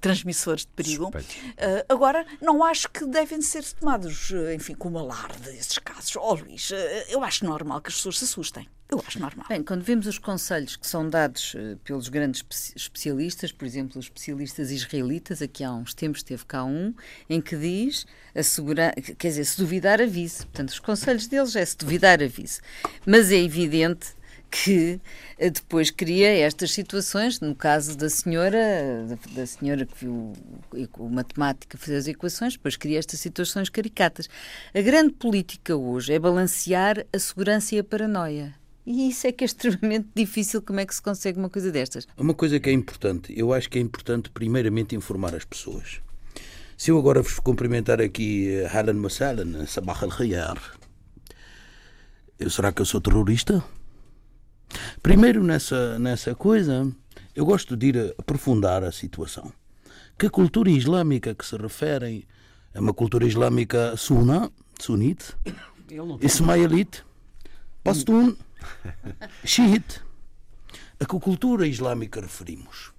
[0.00, 1.10] transmissores de perigo.
[1.88, 6.14] Agora, não acho que devem ser tomados, enfim, como alarde esses casos.
[6.16, 6.70] Oh, Luís,
[7.08, 8.68] eu acho normal que as pessoas se assustem.
[8.92, 9.46] Eu acho normal.
[9.48, 13.98] Bem, quando vemos os conselhos que são dados eh, pelos grandes espe- especialistas, por exemplo,
[13.98, 16.92] os especialistas israelitas, aqui há uns tempos teve cá um,
[17.26, 20.44] em que diz, assegura, quer dizer, se duvidar, avise.
[20.44, 22.60] Portanto, os conselhos deles é se duvidar, avise.
[23.06, 24.08] Mas é evidente
[24.50, 25.00] que
[25.38, 30.12] eh, depois cria estas situações, no caso da senhora, da, da senhora que viu
[30.70, 34.28] o, o matemática fazer as equações, depois cria estas situações caricatas.
[34.74, 38.54] A grande política hoje é balancear a segurança e a paranoia.
[38.84, 40.60] E isso é que é extremamente difícil.
[40.62, 42.06] Como é que se consegue uma coisa destas?
[42.16, 46.00] Uma coisa que é importante, eu acho que é importante primeiramente informar as pessoas.
[46.76, 50.58] Se eu agora vos cumprimentar aqui, eh, Halan Masalan, Sabah al-Khayar,
[52.40, 53.62] eu- será que eu sou terrorista?
[55.02, 56.90] Primeiro, nessa, nessa coisa,
[57.36, 59.52] eu gosto de ir aprofundar a situação.
[60.18, 62.24] Que a cultura islâmica que se referem
[62.74, 65.34] é uma cultura islâmica suna, sunite,
[66.20, 67.04] ismaelite,
[67.84, 68.34] pastun,
[69.44, 70.00] xiite.
[71.00, 72.92] A que cultura islâmica referimos?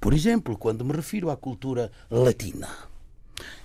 [0.00, 2.68] Por exemplo, quando me refiro à cultura latina,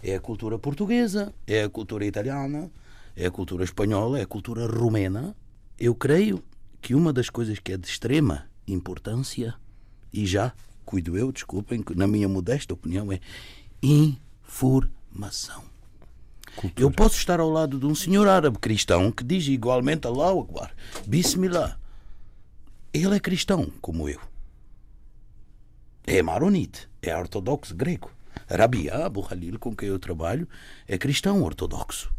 [0.03, 2.69] é a cultura portuguesa, é a cultura italiana,
[3.15, 5.35] é a cultura espanhola, é a cultura romena.
[5.79, 6.43] Eu creio
[6.81, 9.55] que uma das coisas que é de extrema importância,
[10.11, 13.19] e já, cuido eu, desculpem, que na minha modesta opinião, é
[13.81, 15.63] informação.
[16.77, 20.71] Eu posso estar ao lado de um senhor árabe cristão que diz igualmente Allahu Akbar,
[21.05, 21.77] Bismillah.
[22.93, 24.19] Ele é cristão, como eu.
[26.07, 28.09] É maronite, é ortodoxo grego.
[28.49, 30.47] Rabia Abu Khalil, com quem eu trabalho,
[30.87, 32.13] é cristão ortodoxo.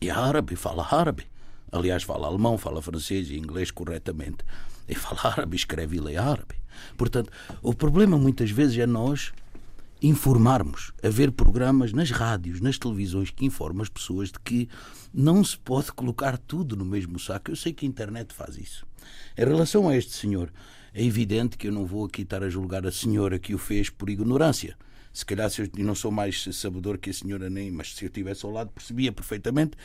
[0.00, 1.26] E é árabe, fala árabe.
[1.70, 4.44] Aliás, fala alemão, fala francês e inglês corretamente.
[4.88, 6.54] E fala árabe, escreve e lê árabe.
[6.96, 9.32] Portanto, o problema muitas vezes é nós
[10.02, 14.68] informarmos, haver programas nas rádios, nas televisões que informam as pessoas de que
[15.14, 17.50] não se pode colocar tudo no mesmo saco.
[17.50, 18.84] Eu sei que a internet faz isso.
[19.38, 20.52] Em relação a este senhor,
[20.92, 23.88] é evidente que eu não vou aqui estar a julgar a senhora que o fez
[23.88, 24.76] por ignorância.
[25.12, 28.08] Se calhar se eu não sou mais sabedor que a senhora nem, mas se eu
[28.08, 29.76] estivesse ao lado percebia perfeitamente.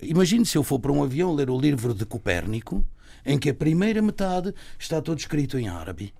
[0.00, 2.84] Imagine se eu for para um avião ler o livro de Copérnico,
[3.24, 6.12] em que a primeira metade está todo escrito em árabe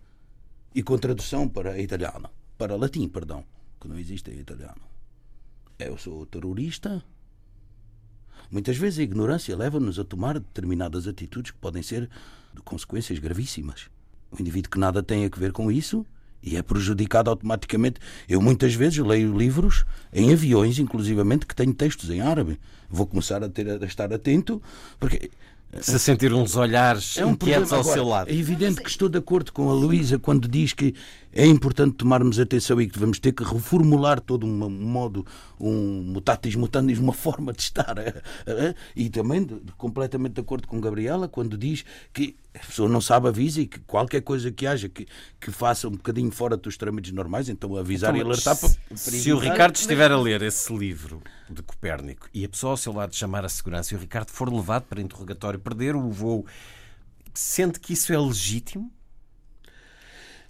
[0.74, 2.30] e com tradução para italiano,
[2.62, 3.44] para latim, perdão,
[3.80, 4.82] que não existe em italiano.
[5.80, 7.02] Eu sou terrorista?
[8.52, 12.08] Muitas vezes a ignorância leva-nos a tomar determinadas atitudes que podem ser
[12.54, 13.90] de consequências gravíssimas.
[14.30, 16.06] O indivíduo que nada tem a ver com isso
[16.40, 17.98] e é prejudicado automaticamente.
[18.28, 22.60] Eu muitas vezes leio livros em aviões, inclusivamente, que têm textos em árabe.
[22.88, 24.62] Vou começar a, ter, a estar atento,
[25.00, 25.32] porque
[25.80, 27.76] Se sentir uns olhares é um inquietos problema.
[27.76, 28.30] ao Agora, seu lado.
[28.30, 30.94] É evidente que estou de acordo com a Luísa quando diz que
[31.32, 35.24] é importante tomarmos atenção e que devemos ter que reformular todo um modo,
[35.58, 37.96] um mutatis mutandis, uma forma de estar.
[37.98, 39.46] eh, eh, E também
[39.78, 43.80] completamente de acordo com Gabriela quando diz que a pessoa não sabe avisar e que
[43.80, 45.06] qualquer coisa que haja que,
[45.40, 49.32] que faça um bocadinho fora dos trâmites normais, então avisar e alertar para, para Se
[49.32, 53.14] o Ricardo estiver a ler esse livro de Copérnico e a pessoa ao seu lado
[53.14, 56.46] chamar a segurança e o Ricardo for levado para interrogatório, perder o voo,
[57.32, 58.92] sente que isso é legítimo?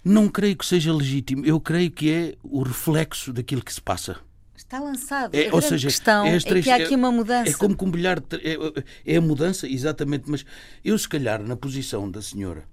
[0.03, 1.45] Não creio que seja legítimo.
[1.45, 4.19] Eu creio que é o reflexo daquilo que se passa.
[4.63, 5.35] Está lançado.
[5.35, 7.49] É, a ou grande seja, questão é, as três- que há aqui uma mudança.
[7.51, 8.19] É como com um bilhar.
[8.41, 10.29] É, é a mudança, exatamente.
[10.29, 10.45] Mas
[10.83, 12.63] eu, se calhar, na posição da senhora.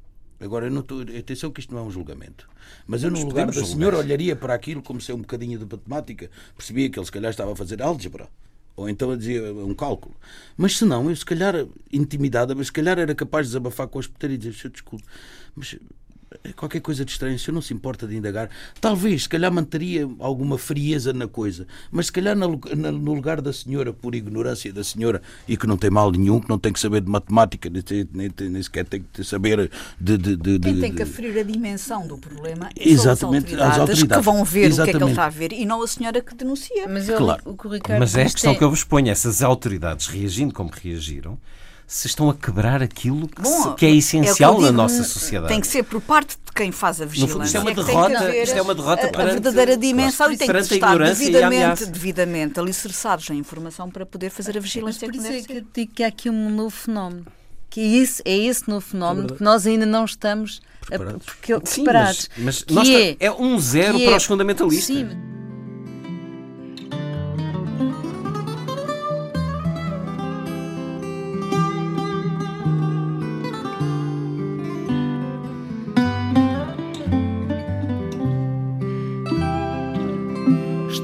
[0.40, 1.02] Agora, eu não estou.
[1.02, 2.48] Atenção, que isto não é um julgamento.
[2.86, 5.66] Mas eu, no lugar da senhora, olharia para aquilo como se é um bocadinho de
[5.66, 6.30] matemática.
[6.56, 8.28] Percebia que ele, se calhar, estava a fazer álgebra.
[8.76, 10.16] Ou então a dizer um cálculo.
[10.56, 13.98] Mas se não, eu, se calhar, intimidada, mas se calhar era capaz de desabafar com
[13.98, 15.04] a hospedeiros e dizer: "Senhor, desculpe,
[15.54, 15.78] mas é
[16.56, 18.48] qualquer coisa de estranho, se eu não se importa de indagar,
[18.80, 23.52] talvez, se calhar manteria alguma frieza na coisa, mas se calhar na- no lugar da
[23.52, 26.78] senhora, por ignorância da senhora, e que não tem mal nenhum, que não tem que
[26.80, 30.16] saber de matemática, nem, nem, nem sequer tem que saber de.
[30.18, 33.78] de, de, Quem de- tem que aferir a dimensão do problema Exatamente, são as as
[33.80, 34.24] autoridades, que autoridades.
[34.24, 35.10] vão ver o que é que ele Exatamente.
[35.10, 36.86] está a ver e não a senhora que denuncia.
[36.88, 37.42] Mas eu- Claro.
[37.44, 40.06] o que o Ricardo Mas é a questão tem- que eu vos ponho: essas autoridades
[40.06, 41.38] reagindo como reagiram,
[41.92, 44.76] se estão a quebrar aquilo que, se- Bom, que é que essencial eu na digo,
[44.76, 45.48] nossa sociedade.
[45.52, 47.32] Tem que ser por parte de quem faz a vigilância.
[47.34, 50.30] fundo, isto é uma que derrota- que isto é uma derrota a- a, verdadeira dimensão
[50.32, 54.54] e tem que a estar a devidamente, devidamente alicerçados em informação para poder fazer a
[54.54, 57.26] Mas vigilância por que isso é que eu digo que há aqui um novo fenómeno.
[57.68, 61.26] Que é esse, é esse novo fenómeno que nós ainda não estamos a- Preparados.
[61.26, 62.28] porque- Sim, preparados.
[62.36, 64.86] mas, mas Que nós é, ta- é um zero que para é- os fundamentalistas.
[64.96, 65.08] Sim,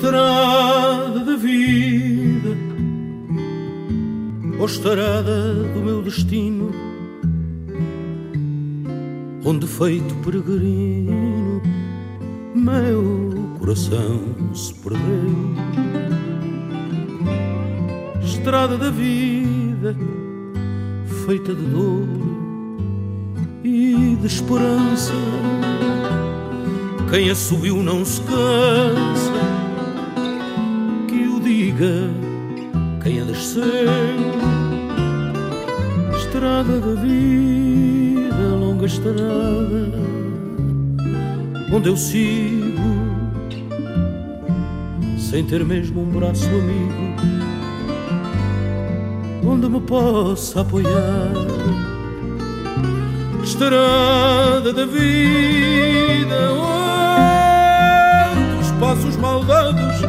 [0.07, 2.57] Estrada da vida,
[4.57, 6.71] ou estrada do meu destino,
[9.45, 11.61] onde feito peregrino,
[12.55, 14.21] meu coração
[14.55, 15.01] se perdeu.
[18.23, 19.97] Estrada da vida,
[21.27, 22.07] feita de dor
[23.64, 25.12] e de esperança.
[27.11, 29.15] Quem a subiu não se cansa
[31.76, 32.10] diga
[33.02, 33.64] quem a desceu.
[36.16, 39.92] Estrada da vida, longa estrada,
[41.72, 42.96] onde eu sigo
[45.18, 47.06] sem ter mesmo um braço amigo
[49.44, 51.32] onde me possa apoiar.
[53.42, 56.52] Estrada da vida,
[58.32, 60.06] onde os passos maldados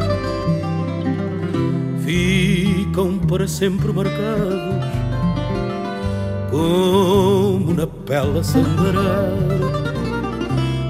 [2.08, 4.82] ficam para sempre marcados,
[6.50, 9.28] como na pele a sangrar.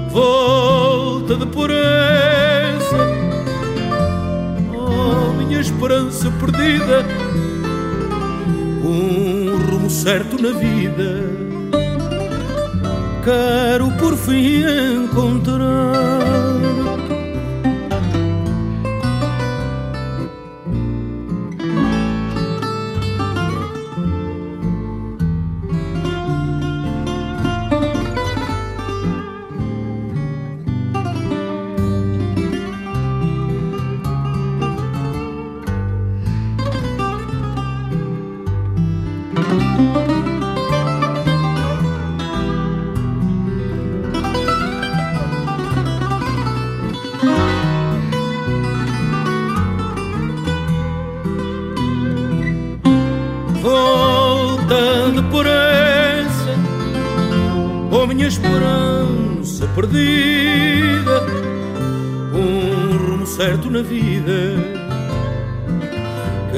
[0.09, 2.97] Volta de pureza,
[4.73, 7.05] oh minha esperança perdida,
[8.81, 11.37] um rumo certo na vida.
[13.25, 14.63] Quero por fim
[15.03, 16.38] encontrar.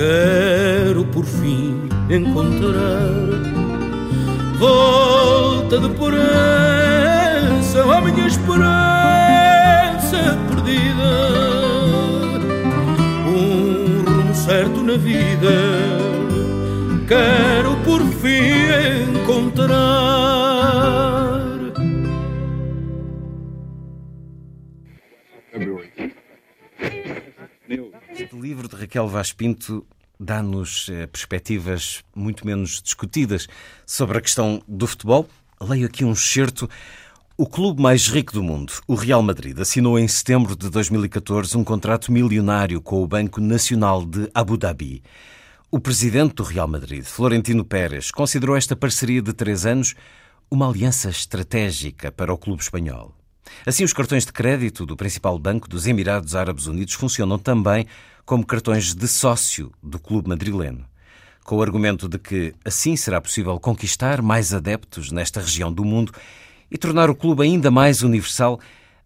[0.02, 3.06] Quero por fim encontrar.
[4.58, 6.26] Volta de pureza,
[7.86, 8.66] oh minha esperança
[10.50, 11.12] perdida,
[13.28, 16.02] um rumo certo na vida
[17.08, 20.40] quero por fim encontrar.
[28.91, 29.86] Raquel Vaz Pinto
[30.19, 33.47] dá-nos eh, perspectivas muito menos discutidas
[33.86, 35.30] sobre a questão do futebol.
[35.62, 36.69] Leio aqui um excerto.
[37.38, 41.63] O clube mais rico do mundo, o Real Madrid, assinou em setembro de 2014 um
[41.63, 45.01] contrato milionário com o Banco Nacional de Abu Dhabi.
[45.71, 49.95] O presidente do Real Madrid, Florentino Pérez, considerou esta parceria de três anos
[50.51, 53.15] uma aliança estratégica para o clube espanhol.
[53.65, 57.86] Assim, os cartões de crédito do principal banco dos Emirados Árabes Unidos funcionam também
[58.25, 60.86] como cartões de sócio do clube madrileno,
[61.43, 66.13] com o argumento de que assim será possível conquistar mais adeptos nesta região do mundo
[66.69, 68.60] e tornar o clube ainda mais universal.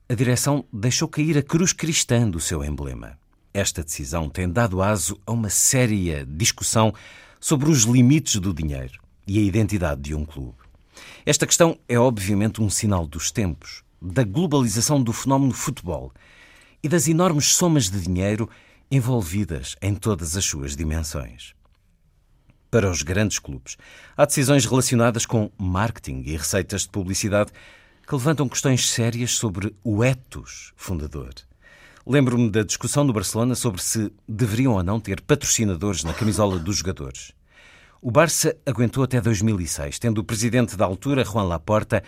[0.08, 3.18] A direção deixou cair a cruz cristã do seu emblema.
[3.54, 6.94] Esta decisão tem dado aso a uma séria discussão
[7.40, 10.58] sobre os limites do dinheiro e a identidade de um clube.
[11.26, 16.12] Esta questão é obviamente um sinal dos tempos, da globalização do fenómeno futebol
[16.84, 18.50] e das enormes somas de dinheiro
[18.90, 21.54] envolvidas em todas as suas dimensões.
[22.70, 23.78] Para os grandes clubes,
[24.18, 27.52] há decisões relacionadas com marketing e receitas de publicidade
[28.08, 31.34] que levantam questões sérias sobre o ethos fundador.
[32.06, 36.78] Lembro-me da discussão no Barcelona sobre se deveriam ou não ter patrocinadores na camisola dos
[36.78, 37.32] jogadores.
[38.02, 42.04] O Barça aguentou até 2006, tendo o presidente da altura, Juan Laporta,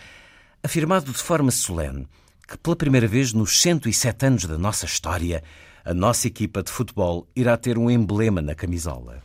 [0.61, 2.07] afirmado de forma solene
[2.47, 5.43] que pela primeira vez nos 107 anos da nossa história,
[5.87, 9.23] a nossa equipa de futebol irá ter um emblema na camisola.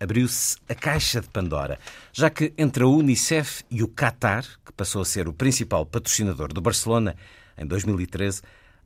[0.00, 1.78] Abriu-se a caixa de Pandora,
[2.14, 6.50] já que entre a Unicef e o Qatar, que passou a ser o principal patrocinador
[6.50, 7.14] do Barcelona
[7.58, 8.40] em 2013,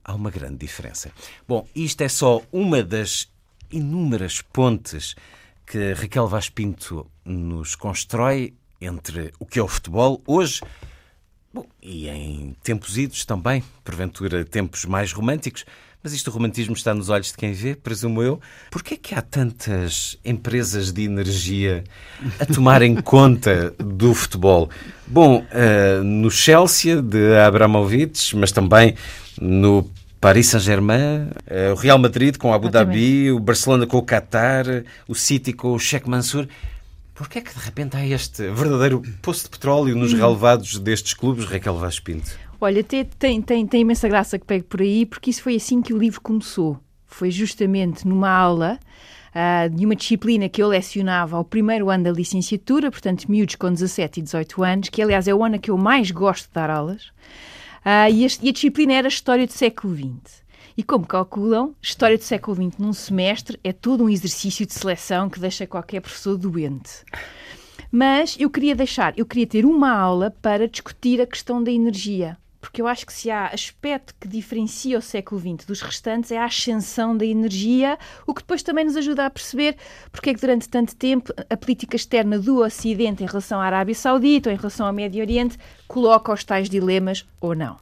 [0.04, 1.12] há uma grande diferença.
[1.46, 3.30] Bom, isto é só uma das
[3.70, 5.14] inúmeras pontes
[5.64, 10.60] que Raquel Vaz Pinto nos constrói entre o que é o futebol hoje
[11.52, 15.64] bom, e em tempos idos também, porventura tempos mais românticos,
[16.02, 18.40] mas isto o romantismo está nos olhos de quem vê, presumo eu.
[18.70, 21.84] Porquê é que há tantas empresas de energia
[22.38, 24.70] a tomarem conta do futebol?
[25.06, 28.94] Bom, uh, no Chelsea de Abramovich, mas também
[29.40, 34.64] no Paris Saint-Germain, uh, o Real Madrid com Abu Dhabi, o Barcelona com o Qatar,
[35.06, 36.46] o City com o Sheikh Mansour.
[37.14, 41.44] Porquê é que de repente há este verdadeiro poço de petróleo nos relevados destes clubes,
[41.44, 42.49] Raquel Vaz Pinto?
[42.62, 45.80] Olha, tem, tem, tem, tem imensa graça que pegue por aí, porque isso foi assim
[45.80, 46.78] que o livro começou.
[47.06, 48.78] Foi justamente numa aula
[49.34, 53.72] uh, de uma disciplina que eu lecionava ao primeiro ano da licenciatura, portanto, miúdos com
[53.72, 56.68] 17 e 18 anos, que aliás é o ano que eu mais gosto de dar
[56.68, 57.06] aulas.
[57.80, 60.42] Uh, e, a, e a disciplina era História do século XX.
[60.76, 65.30] E como calculam, História do século XX num semestre é todo um exercício de seleção
[65.30, 67.06] que deixa qualquer professor doente.
[67.90, 72.36] Mas eu queria deixar, eu queria ter uma aula para discutir a questão da energia
[72.60, 76.38] porque eu acho que se há aspecto que diferencia o século XX dos restantes é
[76.38, 79.76] a ascensão da energia, o que depois também nos ajuda a perceber
[80.12, 83.94] porque é que durante tanto tempo a política externa do Ocidente em relação à Arábia
[83.94, 85.58] Saudita ou em relação ao Médio Oriente
[85.88, 87.78] coloca os tais dilemas ou não.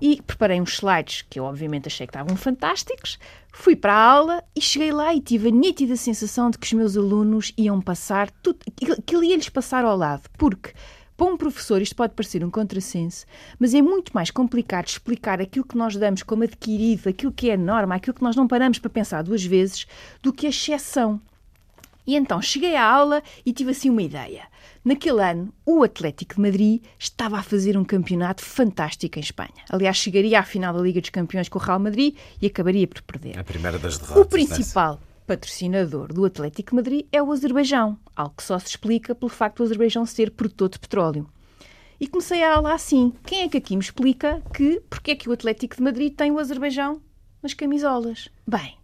[0.00, 3.18] E preparei uns slides que eu obviamente achei que estavam fantásticos,
[3.52, 6.72] fui para a aula e cheguei lá e tive a nítida sensação de que os
[6.72, 8.60] meus alunos iam passar, tudo,
[9.04, 10.72] que ele ia-lhes passar ao lado, porque
[11.18, 13.26] para um professor isto pode parecer um contrassenso,
[13.58, 17.56] mas é muito mais complicado explicar aquilo que nós damos como adquirido, aquilo que é
[17.56, 19.84] norma, aquilo que nós não paramos para pensar duas vezes,
[20.22, 21.20] do que a exceção.
[22.06, 24.44] E então cheguei à aula e tive assim uma ideia.
[24.84, 29.64] Naquele ano, o Atlético de Madrid estava a fazer um campeonato fantástico em Espanha.
[29.68, 33.02] Aliás, chegaria à final da Liga dos Campeões com o Real Madrid e acabaria por
[33.02, 33.36] perder.
[33.36, 34.22] A primeira das derrotas.
[34.22, 39.14] O principal patrocinador do Atlético de Madrid é o Azerbaijão, algo que só se explica
[39.14, 41.28] pelo facto do Azerbaijão ser produtor de petróleo.
[42.00, 43.12] E comecei a aula assim.
[43.26, 46.30] Quem é que aqui me explica que porque é que o Atlético de Madrid tem
[46.30, 47.02] o Azerbaijão
[47.42, 48.30] nas camisolas?
[48.46, 48.76] Bem,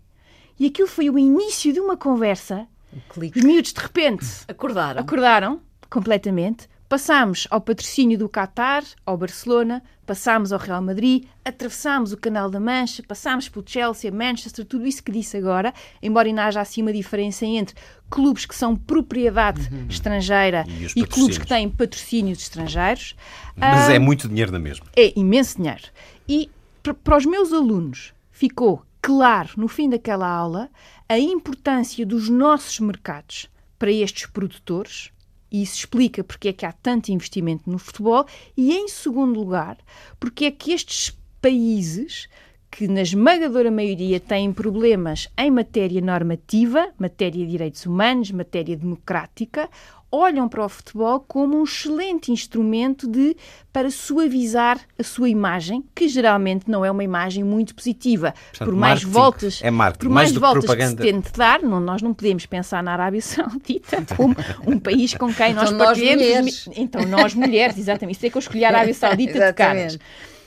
[0.61, 2.69] e aquilo foi o início de uma conversa.
[3.09, 3.39] clique.
[3.39, 5.01] Os miúdos, de repente, Acordaram.
[5.01, 6.69] acordaram completamente.
[6.89, 12.61] Passámos ao patrocínio do Qatar, ao Barcelona, passámos ao Real Madrid, atravessámos o Canal da
[12.61, 15.72] Mancha, passámos pelo Chelsea, Manchester, tudo isso que disse agora,
[16.03, 17.74] embora ainda haja assim uma diferença entre
[18.11, 23.16] clubes que são propriedade estrangeira E e, clubes que têm patrocínios estrangeiros.
[23.57, 24.87] Mas Ah, é muito dinheiro na mesma.
[24.95, 25.85] é imenso dinheiro.
[26.28, 26.51] E
[26.82, 30.68] para os meus alunos ficou claro no fim daquela aula
[31.09, 35.11] a importância dos nossos mercados para estes produtores.
[35.55, 38.27] E isso explica porque é que há tanto investimento no futebol.
[38.57, 39.79] E, em segundo lugar,
[40.19, 42.29] porque é que estes países,
[42.69, 49.71] que na esmagadora maioria têm problemas em matéria normativa, matéria de direitos humanos, matéria democrática,
[50.15, 53.37] olham para o futebol como um excelente instrumento de
[53.73, 58.33] para suavizar a sua imagem, que geralmente não é uma imagem muito positiva.
[58.51, 62.01] Portanto, por mais voltas, É por mais mais voltas que se tente dar, não, nós
[62.01, 66.69] não podemos pensar na Arábia Saudita como um país com quem nós Então nós partilhamos
[66.77, 68.17] Então nós mulheres, exatamente.
[68.17, 69.99] Isso é que eu escolhi a Arábia Saudita de caras.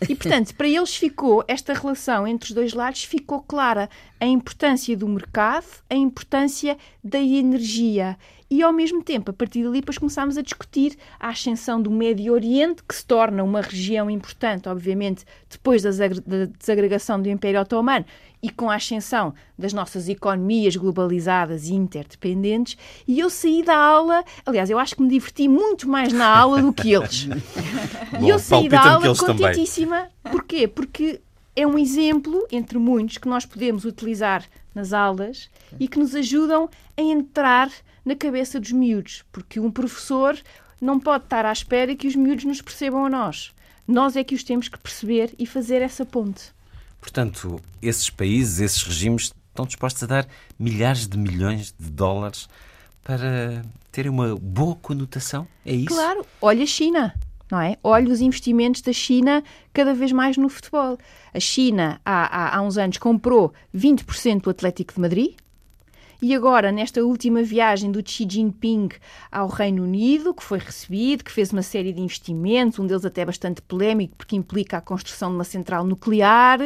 [0.07, 3.89] E, portanto, para eles ficou, esta relação entre os dois lados ficou clara.
[4.19, 8.17] A importância do mercado, a importância da energia.
[8.49, 12.31] E, ao mesmo tempo, a partir dali, depois começámos a discutir a ascensão do Médio
[12.33, 17.59] Oriente, que se torna uma região importante, obviamente, depois da desagre- da desagregação do Império
[17.59, 18.05] Otomano
[18.41, 22.77] e com a ascensão das nossas economias globalizadas e interdependentes.
[23.05, 26.61] E eu saí da aula, aliás, eu acho que me diverti muito mais na aula
[26.61, 27.27] do que eles.
[28.21, 29.47] E eu saí da aula eles também.
[29.47, 30.07] contentíssima.
[30.23, 30.67] Porquê?
[30.67, 31.19] Porque
[31.55, 36.69] é um exemplo, entre muitos, que nós podemos utilizar nas aulas e que nos ajudam
[36.95, 37.69] a entrar
[38.07, 39.23] na cabeça dos miúdos.
[39.31, 40.39] Porque um professor
[40.79, 43.51] não pode estar à espera que os miúdos nos percebam a nós.
[43.85, 46.53] Nós é que os temos que perceber e fazer essa ponte.
[47.01, 50.27] Portanto, esses países, esses regimes estão dispostos a dar
[50.57, 52.47] milhares de milhões de dólares
[53.03, 55.47] para terem uma boa conotação?
[55.65, 55.87] É isso?
[55.87, 57.13] Claro, olha a China,
[57.51, 57.77] não é?
[57.83, 59.43] Olha os investimentos da China
[59.73, 60.97] cada vez mais no futebol.
[61.33, 65.35] A China, há, há, há uns anos, comprou 20% do Atlético de Madrid.
[66.19, 68.89] E agora, nesta última viagem do Xi Jinping
[69.31, 73.23] ao Reino Unido, que foi recebido, que fez uma série de investimentos, um deles até
[73.23, 76.59] bastante polémico, porque implica a construção de uma central nuclear,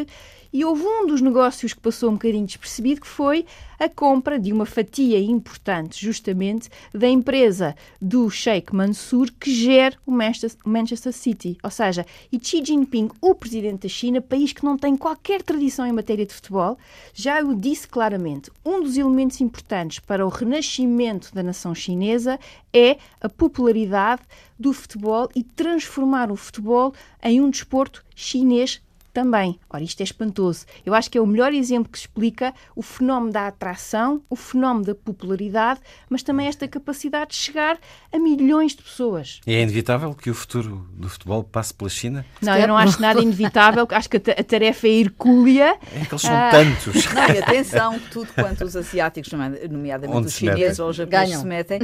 [0.54, 3.46] e houve um dos negócios que passou um bocadinho despercebido, que foi
[3.80, 10.12] a compra de uma fatia importante, justamente, da empresa do Sheikh Mansour, que gera o
[10.12, 11.58] Manchester, City.
[11.64, 15.86] Ou seja, e Xi Jinping, o presidente da China, país que não tem qualquer tradição
[15.88, 16.78] em matéria de futebol,
[17.14, 18.52] já o disse claramente.
[18.64, 22.40] Um dos elementos importantes para o renascimento da nação chinesa
[22.72, 24.22] é a popularidade
[24.60, 26.94] do futebol e transformar o futebol
[27.24, 28.80] em um desporto chinês
[29.14, 29.60] também.
[29.70, 30.66] Ora, isto é espantoso.
[30.86, 34.86] Eu acho que é o melhor exemplo que explica o fenómeno da atração, o fenómeno
[34.86, 37.78] da popularidade, mas também esta capacidade de chegar
[38.12, 39.40] a milhões de pessoas.
[39.46, 42.26] E é inevitável que o futuro do futebol passe pela China?
[42.42, 45.76] Não, eu não acho nada inevitável, acho que a ta- a tarefa é hercúlea.
[45.96, 46.50] É que eles são Ah.
[46.52, 47.06] tantos.
[47.14, 49.32] Não, e atenção, tudo quanto os asiáticos,
[49.70, 51.80] nomeadamente Onde os se chineses ou os japoneses se metem,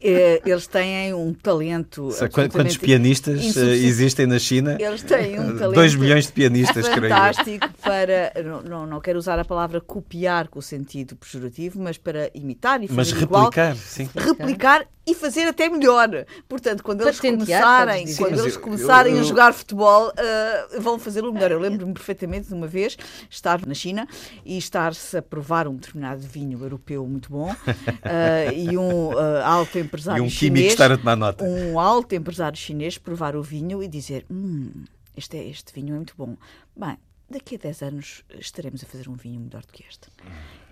[0.00, 2.10] eh, eles têm um talento.
[2.12, 4.76] Sabe quantos pianistas eh, existem na China?
[4.80, 6.92] Eles têm um talento 2 milhões de pianistas, creio eu.
[7.10, 11.96] fantástico para, não, não, não quero usar a palavra copiar com o sentido pejorativo, mas
[11.98, 14.08] para imitar e fazer Mas igual, replicar, sim.
[14.14, 16.08] replicar e fazer até melhor.
[16.46, 18.18] Portanto, quando eles Patentear, começarem, dizer.
[18.22, 21.50] quando eles eu- começarem eu- a jogar futebol, ah, vão fazê-lo melhor.
[21.50, 22.96] Eu lembro-me perfeitamente de uma vez
[23.30, 24.06] estar na China
[24.44, 27.54] e estar-se a provar um determinado vinho europeu muito bom
[28.02, 31.42] ah, e um ah, alto empresário E um químico chinês, estar a tomar nota.
[31.42, 34.70] um alto empresário chinês provar o vinho e dizer hum,
[35.18, 36.36] este, é, este vinho é muito bom.
[36.76, 36.96] Bem,
[37.30, 40.08] daqui a 10 anos estaremos a fazer um vinho melhor do que este.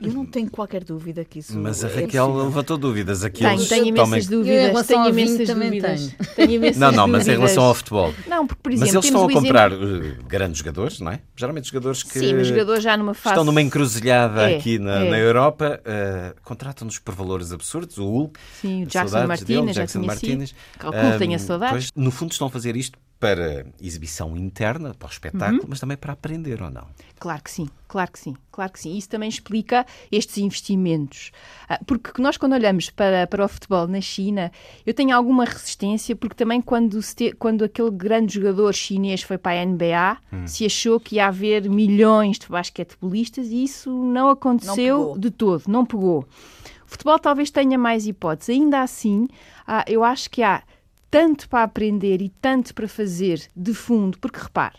[0.00, 2.44] Eu não tenho qualquer dúvida que isso Mas a é Raquel possível.
[2.48, 3.24] levantou dúvidas.
[3.24, 4.66] Aqui Tenho, tenho tomem- imensas Eu, em dúvidas.
[4.66, 6.00] relação Tenho ao vinho, imensas também dúvidas.
[6.00, 6.34] tenho.
[6.36, 7.36] Tenho imensas Não, não, mas em dúvidas.
[7.38, 8.14] relação ao futebol.
[8.26, 11.20] Não, porque, por Mas exemplo, eles estão a comprar exemplo- eh, grandes jogadores, não é?
[11.34, 13.34] Geralmente jogadores que Sim, mas jogadores já numa fase.
[13.34, 15.10] estão numa encruzilhada É, aqui na, é.
[15.10, 17.96] na Europa, eh, contratam-nos por valores absurdos.
[17.96, 20.48] O Hulk, Sim, o Jackson Martínez, dele, já Jackson tinha Martínez.
[20.50, 20.58] sido.
[20.78, 21.90] Calculo que tenha Ahm, saudades.
[21.90, 25.66] pois, no fundo, estão a fazer isto para exibição interna, para o espetáculo, Uhum.
[25.70, 26.86] mas também para aprender ou não.
[27.18, 28.94] Claro que sim, claro que sim, claro que sim.
[28.94, 31.32] Isso também explica estes investimentos.
[31.66, 34.52] Ah, Porque nós, quando olhamos para, para o futebol na China,
[34.84, 39.38] eu tenho alguma resistência, porque também quando, se te- quando aquele grande jogador chinês foi
[39.38, 40.46] para a NBA, Hum.
[40.46, 45.18] se achou que ia haver milhões de basquetebolistas e isso não aconteceu pegou.
[45.18, 46.18] de todo, não pegou.
[46.86, 48.50] O futebol talvez tenha mais hipóteses.
[48.54, 49.26] Ainda assim,
[49.66, 50.62] ah, eu acho que há
[51.16, 54.76] tanto para aprender e tanto para fazer de fundo, porque repare,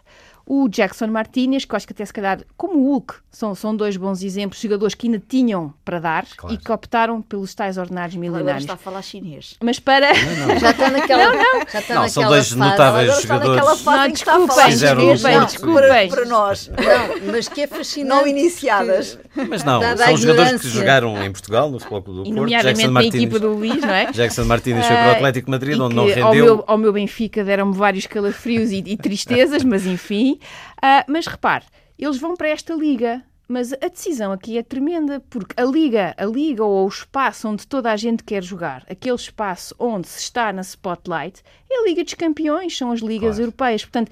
[0.47, 3.75] o Jackson Martínez, que eu acho que até se calhar, como o Hulk, são, são
[3.75, 6.55] dois bons exemplos, jogadores que ainda tinham para dar Claro.
[6.55, 8.63] e que optaram pelos tais ordenados Agora milionários.
[8.63, 9.55] está a falar chinês.
[9.61, 10.13] Mas para.
[10.59, 11.33] Já está naquela.
[11.71, 12.59] Já está Não, são naquela dois fase.
[12.59, 13.83] notáveis Agora jogadores.
[13.83, 16.09] Não, desculpem, Não, para, Desculpem.
[16.09, 16.67] para nós.
[16.69, 18.07] Não, mas que é fascinante.
[18.07, 19.19] Não iniciadas.
[19.49, 22.41] Mas não, Dada são jogadores que jogaram em Portugal, no Futebol Clube do E Porto.
[22.41, 24.11] nomeadamente Jackson na Martínez, equipa do Luís, não é?
[24.11, 26.45] Jackson Martínez foi para o Ah, Atlético de Madrid, e onde não que Ao rendeu.
[26.45, 30.36] meu, ao meu Benfica deram-me vários calafrios e, e tristezas, mas enfim.
[30.81, 31.65] Ah, mas repare,
[31.97, 33.23] eles vão para esta liga.
[33.49, 37.65] Mas a decisão aqui é tremenda, porque a liga, a liga ou o espaço onde
[37.65, 42.03] toda a gente quer jogar, aquele espaço onde se está na spotlight, é a Liga
[42.03, 43.43] dos Campeões, são as ligas Claro.
[43.43, 43.85] europeias.
[43.85, 44.11] Portanto,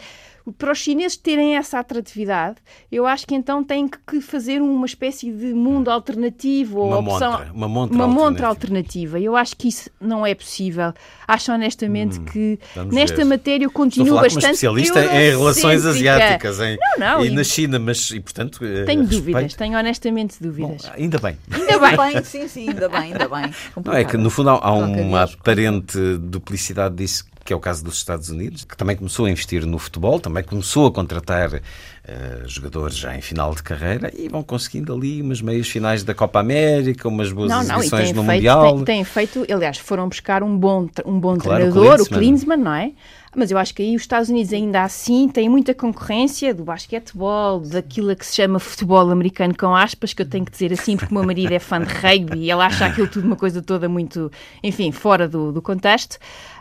[0.54, 2.58] para os chineses terem essa atratividade,
[2.91, 7.32] eu acho que então têm que fazer uma espécie de mundo alternativo ou Uma opção,
[7.32, 8.48] montra, uma montra uma montra alternativa.
[9.16, 9.20] alternativa.
[9.20, 10.93] Eu acho que isso não é possível.
[11.28, 13.26] Acho honestamente que Hum, vamos nesta ver.
[13.26, 17.32] matéria eu Estou a continuo bastante especialista em relações asiáticas em, Não, não, e e-
[17.32, 18.64] na China, mas e portanto.
[18.64, 19.10] eh, Tenho respeito.
[19.22, 20.91] dúvidas, tenho honestamente Bom, dúvidas.
[20.96, 21.38] ainda bem.
[21.52, 21.89] Ainda bem.
[21.89, 23.52] Ainda bem, sim, sim, ainda bem, ainda bem.
[23.84, 27.84] Não, é que no fundo há, há uma aparente duplicidade disso, que é o caso
[27.84, 31.62] dos Estados Unidos, que também começou a investir no futebol, também começou a contratar
[32.08, 36.16] eh, jogadores já em final de carreira e vão conseguindo ali umas meias finais da
[36.16, 38.84] Copa América, umas boas Não, não, e exibições no feito, Mundial.
[38.84, 42.20] têm, feito, aliás, foram buscar um bom, um bom Claro, treinador, o Klinsmann.
[42.20, 42.91] Klinsmann, não é?
[43.38, 47.60] Mas eu acho que aí os Estados Unidos ainda assim têm muita concorrência do basquetebol,
[47.60, 50.96] daquilo a que se chama futebol americano com aspas, que eu tenho que dizer assim
[50.96, 53.62] porque o meu marido é fã de rugby e ele acha aquilo tudo uma coisa
[53.62, 54.32] toda muito,
[54.64, 56.18] enfim, fora do, do contexto,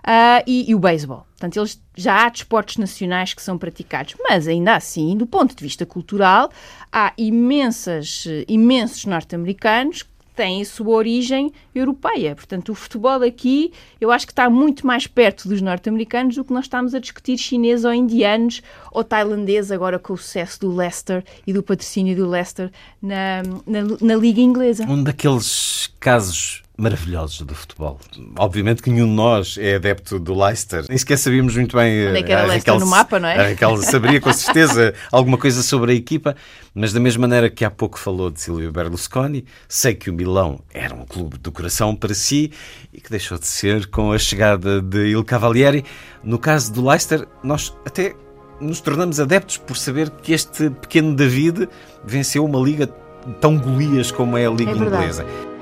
[0.06, 1.26] Ah, e, e o beisebol.
[1.30, 5.64] Portanto, eles, já há desportos nacionais que são praticados, mas ainda assim, do ponto de
[5.64, 6.50] vista cultural,
[6.92, 12.34] há imensas, imensos norte-americanos que têm a sua origem europeia.
[12.34, 16.52] Portanto, o futebol aqui, eu acho que está muito mais perto dos norte-americanos do que
[16.52, 18.60] nós estamos a discutir chineses ou indianos
[18.92, 23.80] ou tailandeses, agora com o sucesso do Leicester e do patrocínio do Leicester na, na,
[24.02, 24.84] na Liga Inglesa.
[24.84, 28.00] Um daqueles casos maravilhosos do futebol.
[28.38, 30.84] Obviamente que nenhum de nós é adepto do Leicester.
[30.88, 32.08] Nem sequer sabíamos muito bem.
[32.08, 33.38] Onde é que era a Leicester no mapa, não é?
[33.38, 36.34] A Raquel saberia com certeza alguma coisa sobre a equipa,
[36.74, 40.60] mas da mesma maneira que há pouco falou de Silvio Berlusconi, sei que o Milão
[40.72, 42.50] era um clube do coração para si
[42.92, 45.84] e que deixou de ser com a chegada de Il Cavalieri.
[46.24, 48.14] No caso do Leicester, nós até
[48.60, 51.68] nos tornamos adeptos por saber que este pequeno David
[52.04, 52.88] venceu uma liga
[53.40, 54.74] tão golias como é a Liga É.
[54.74, 55.53] Inglesa.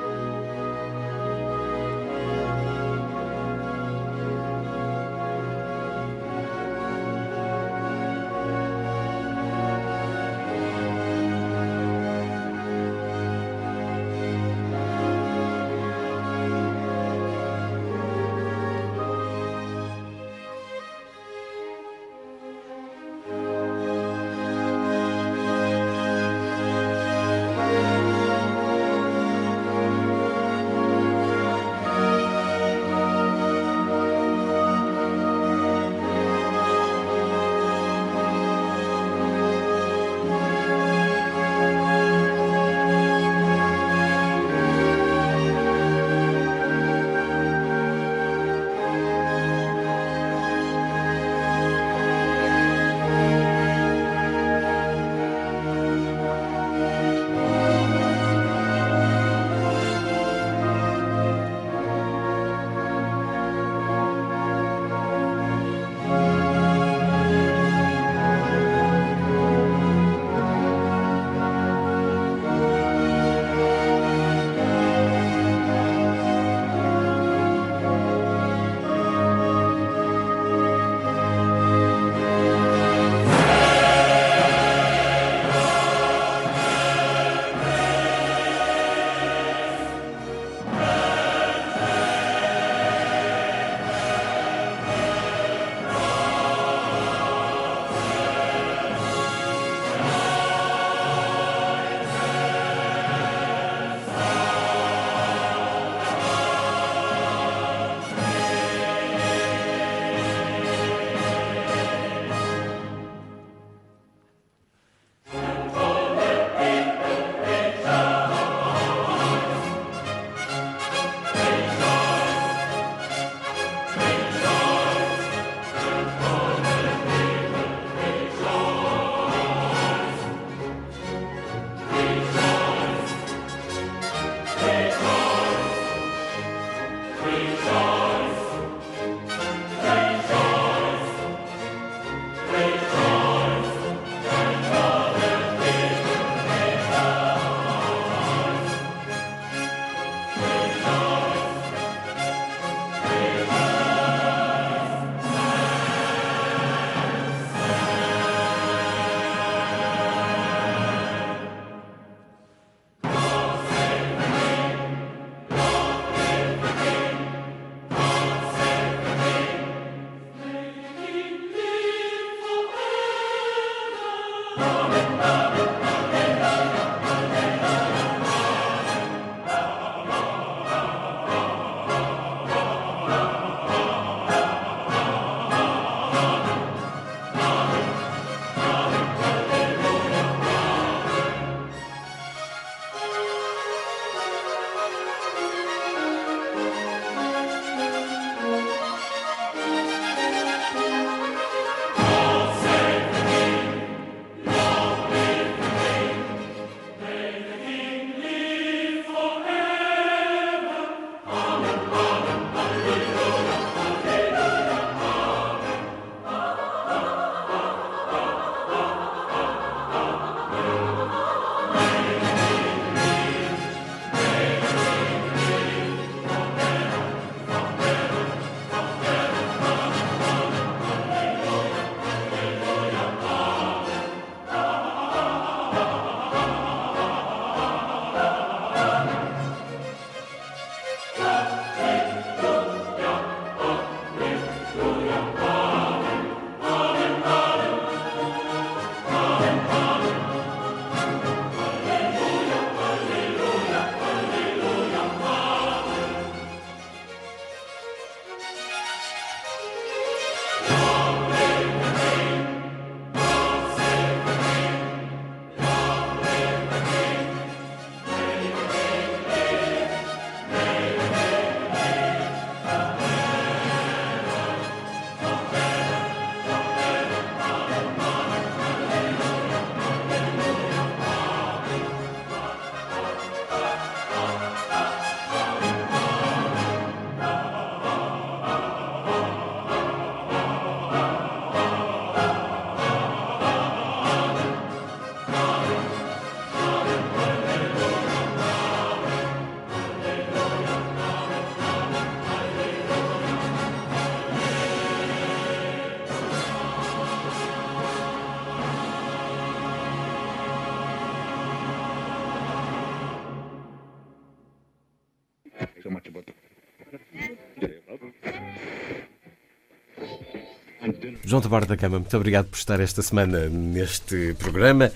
[321.32, 324.92] João Taborda da Cama, muito obrigado por estar esta semana neste programa.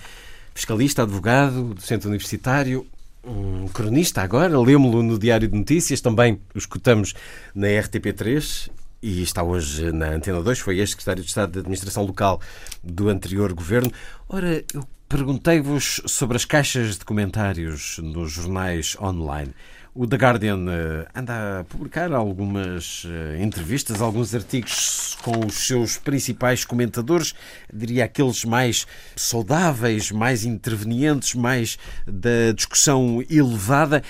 [0.54, 2.86] Fiscalista, advogado, docente universitário,
[3.24, 7.14] um cronista agora, lemos-lo no Diário de Notícias, também o escutamos
[7.54, 8.68] na RTP3
[9.02, 12.38] e está hoje na Antena 2, foi ex-secretário de Estado de Administração Local
[12.84, 13.90] do anterior governo.
[14.28, 19.54] Ora, eu perguntei-vos sobre as caixas de comentários nos jornais online.
[19.94, 25.96] O The Guardian eh, anda a publicar algumas eh, entrevistas, alguns artigos com os seus
[25.96, 27.34] principais comentadores,
[27.72, 34.02] diria aqueles mais saudáveis, mais intervenientes, mais da discussão elevada.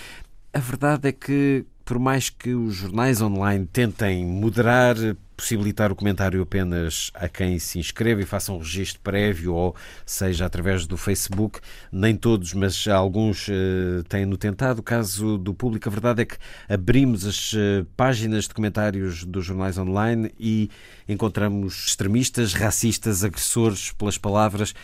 [0.53, 4.97] A verdade é que, por mais que os jornais online tentem moderar,
[5.37, 10.47] possibilitar o comentário apenas a quem se inscreve e faça um registro prévio, ou seja,
[10.47, 11.61] através do Facebook.
[11.93, 14.81] Nem todos, mas alguns uh, têm-no tentado.
[14.81, 16.37] O caso do público, a verdade é que
[16.69, 20.71] abrimos as uh, páginas de comentários dos jornais online e
[21.09, 24.75] encontramos extremistas, racistas, agressores pelas palavras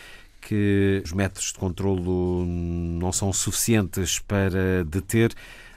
[0.47, 5.33] que os métodos de controlo não são suficientes para deter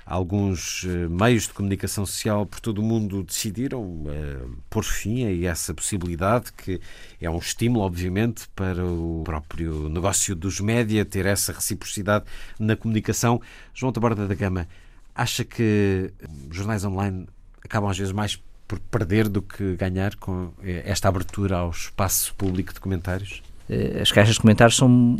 [0.07, 5.51] alguns eh, meios de comunicação social por todo o mundo decidiram uh, pôr fim a
[5.51, 6.81] essa possibilidade, que
[7.21, 12.25] é um estímulo, obviamente, para o próprio negócio dos média ter essa reciprocidade
[12.57, 13.43] na comunicação.
[13.75, 14.69] João Taborda da Gama,
[15.13, 16.13] acha que
[16.53, 17.27] jornais online
[17.65, 22.35] acabam às vezes mais por perder do que ganhar com eh, esta abertura ao espaço
[22.35, 23.43] público de comentários?
[23.69, 25.17] Eh, as caixas de comentários são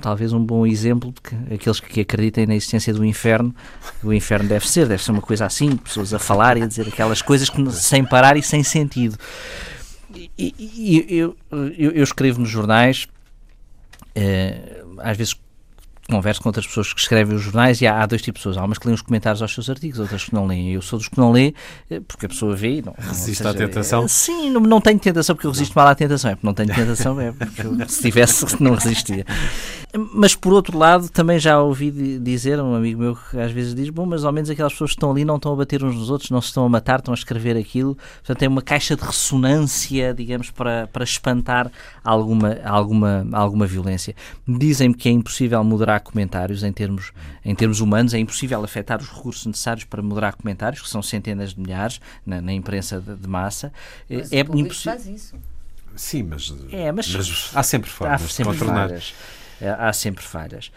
[0.00, 3.54] talvez um bom exemplo de que aqueles que acreditem na existência do inferno,
[4.02, 6.86] o inferno deve ser, deve ser uma coisa assim, pessoas a falar e a dizer
[6.88, 9.16] aquelas coisas que, sem parar e sem sentido.
[10.38, 13.06] E, e eu, eu, eu, escrevo nos jornais,
[14.14, 15.34] eh, às vezes
[16.06, 18.56] converso com outras pessoas que escrevem os jornais e há, há, dois tipos de pessoas.
[18.56, 20.72] Há umas que leem os comentários aos seus artigos, outras que não leem.
[20.72, 21.54] Eu sou dos que não lê,
[21.90, 22.94] eh, porque a pessoa vê e não.
[22.96, 24.04] Resiste à tentação?
[24.04, 26.30] É, sim, não, não tenho tentação porque eu resisto mal à tentação.
[26.30, 29.24] É porque não tenho tentação, é porque eu, se tivesse, não resistia.
[30.12, 33.88] Mas por outro lado, também já ouvi dizer, um amigo meu que às vezes diz:
[33.88, 36.10] bom, mas ao menos aquelas pessoas que estão ali não estão a bater uns nos
[36.10, 37.96] outros, não se estão a matar, estão a escrever aquilo.
[38.16, 41.70] Portanto, tem uma caixa de ressonância, digamos, para, para espantar
[42.04, 44.14] alguma, alguma, alguma violência.
[44.46, 47.12] Dizem-me que é impossível moderar comentários em termos,
[47.44, 51.54] em termos humanos, é impossível afetar os recursos necessários para moderar comentários, que são centenas
[51.54, 53.72] de milhares na, na imprensa de, de massa.
[54.08, 54.92] Mas é impossível.
[54.92, 55.36] faz isso.
[55.96, 58.88] Sim, mas, é, mas, mas há sempre formas há sempre de contornar.
[58.88, 59.14] Falhas.
[59.60, 60.70] É, há sempre falhas.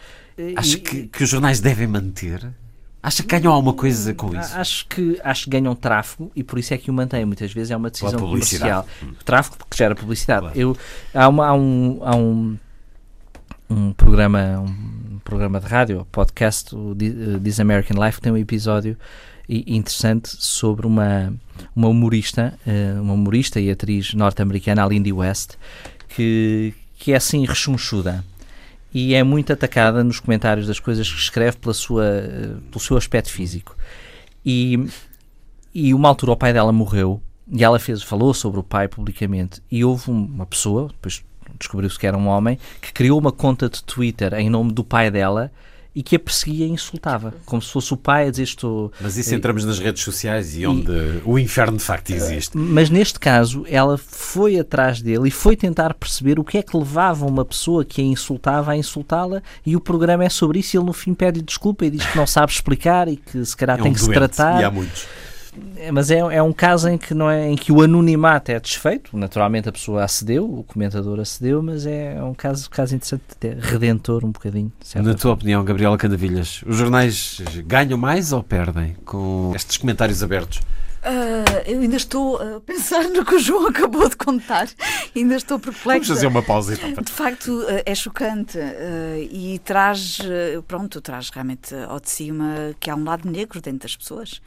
[0.56, 2.50] Acha que, que os jornais devem manter?
[3.02, 4.56] Acha que ganham alguma coisa com isso?
[4.56, 7.24] Acho que, acho que ganham tráfego e por isso é que o mantém.
[7.24, 8.86] Muitas vezes é uma decisão comercial.
[9.02, 10.40] O tráfego porque gera publicidade.
[10.40, 10.58] Claro.
[10.58, 10.76] Eu,
[11.14, 12.58] há, uma, há, um, há um,
[13.70, 14.99] um programa um
[15.30, 16.92] programa de rádio, podcast, o
[17.40, 18.96] This American Life, tem um episódio
[19.48, 21.32] interessante sobre uma,
[21.74, 25.52] uma humorista, eh, uma humorista e atriz norte-americana, a Lindy West,
[26.08, 28.24] que, que é assim rechonchuda
[28.92, 32.04] e é muito atacada nos comentários das coisas que escreve pela sua,
[32.68, 33.76] pelo seu aspecto físico.
[34.44, 34.84] E,
[35.72, 39.62] e uma altura o pai dela morreu e ela fez, falou sobre o pai publicamente
[39.70, 41.22] e houve uma pessoa, depois
[41.60, 45.10] descobriu-se que era um homem, que criou uma conta de Twitter em nome do pai
[45.10, 45.52] dela
[45.94, 48.92] e que a perseguia e insultava, como se fosse o pai a dizer estou...
[49.00, 52.56] Mas isso entramos nas redes sociais e onde e, o inferno de facto existe.
[52.56, 56.76] Mas neste caso ela foi atrás dele e foi tentar perceber o que é que
[56.76, 60.78] levava uma pessoa que a insultava a insultá-la e o programa é sobre isso e
[60.78, 63.78] ele no fim pede desculpa e diz que não sabe explicar e que se calhar
[63.78, 64.60] é tem um que doente, se tratar.
[64.60, 65.06] E há muitos.
[65.76, 68.60] É, mas é, é um caso em que, não é, em que o anonimato é
[68.60, 69.16] desfeito.
[69.16, 73.22] Naturalmente a pessoa acedeu, o comentador acedeu, mas é um caso, caso interessante,
[73.60, 74.72] redentor um bocadinho.
[74.96, 75.34] Na tua forma.
[75.34, 80.60] opinião, Gabriela Candavilhas, os jornais ganham mais ou perdem com estes comentários abertos?
[81.00, 84.68] Uh, eu ainda estou a pensar no que o João acabou de contar.
[85.16, 85.84] ainda estou perplexa.
[85.84, 87.02] Vamos fazer uma pausa então.
[87.02, 90.18] De facto, uh, é chocante uh, e traz,
[90.68, 94.42] pronto, traz realmente ao de cima que há um lado negro dentro das pessoas.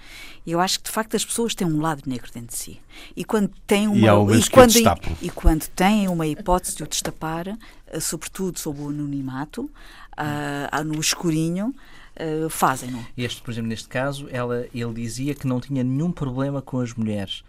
[0.45, 2.79] E eu acho que de facto as pessoas têm um lado negro dentro de si.
[3.15, 4.85] E quando têm uma e, e quando, e,
[5.23, 7.57] e quando têm uma hipótese de o destapar,
[7.99, 9.71] sobretudo sob o anonimato,
[10.85, 11.73] no escurinho,
[12.19, 13.05] uh, fazem, não?
[13.17, 16.93] Este, por exemplo, neste caso, ela, ele dizia que não tinha nenhum problema com as
[16.93, 17.43] mulheres.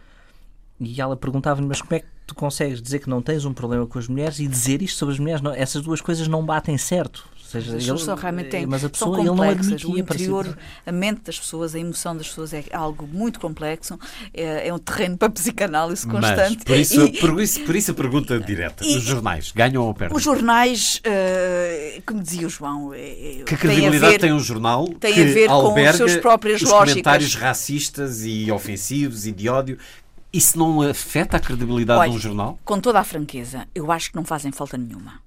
[0.79, 3.85] E ela perguntava-lhe, mas como é que tu consegues dizer que não tens um problema
[3.87, 5.41] com as mulheres e dizer isto sobre as mulheres?
[5.41, 7.27] Não, essas duas coisas não batem certo.
[7.45, 9.87] Ou seja, ele, são realmente têm, mas a pessoa ele não admitia.
[9.87, 13.99] O interior, a mente das pessoas, a emoção das pessoas é algo muito complexo,
[14.33, 16.57] é, é um terreno para psicanálise constante.
[16.57, 19.83] Mas, por, isso, e, por, isso, por isso a pergunta direta: e, os jornais ganham
[19.83, 20.17] ou perdem?
[20.17, 24.87] Os jornais, uh, como dizia o João, é, que credibilidade tem, ver, tem um jornal
[24.99, 26.93] tem que a ver com as suas próprias os lógicas.
[26.93, 29.77] comentários racistas e ofensivos e de ódio
[30.33, 32.59] Isso não afeta a credibilidade Olha, de um jornal?
[32.65, 35.24] Com toda a franqueza, eu acho que não fazem falta nenhuma.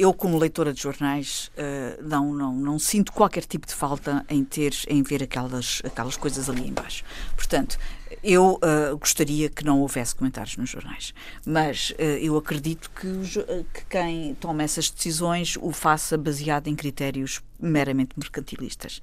[0.00, 4.42] Eu, como leitora de jornais, uh, não, não, não sinto qualquer tipo de falta em
[4.42, 7.04] ter, em ver aquelas, aquelas coisas ali embaixo.
[7.36, 7.78] Portanto,
[8.24, 11.12] eu uh, gostaria que não houvesse comentários nos jornais,
[11.44, 13.08] mas uh, eu acredito que,
[13.74, 19.02] que, quem toma essas decisões o faça baseado em critérios meramente mercantilistas.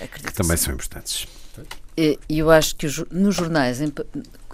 [0.00, 1.28] Acredito que também que são importantes.
[1.96, 3.78] E eu acho que nos jornais,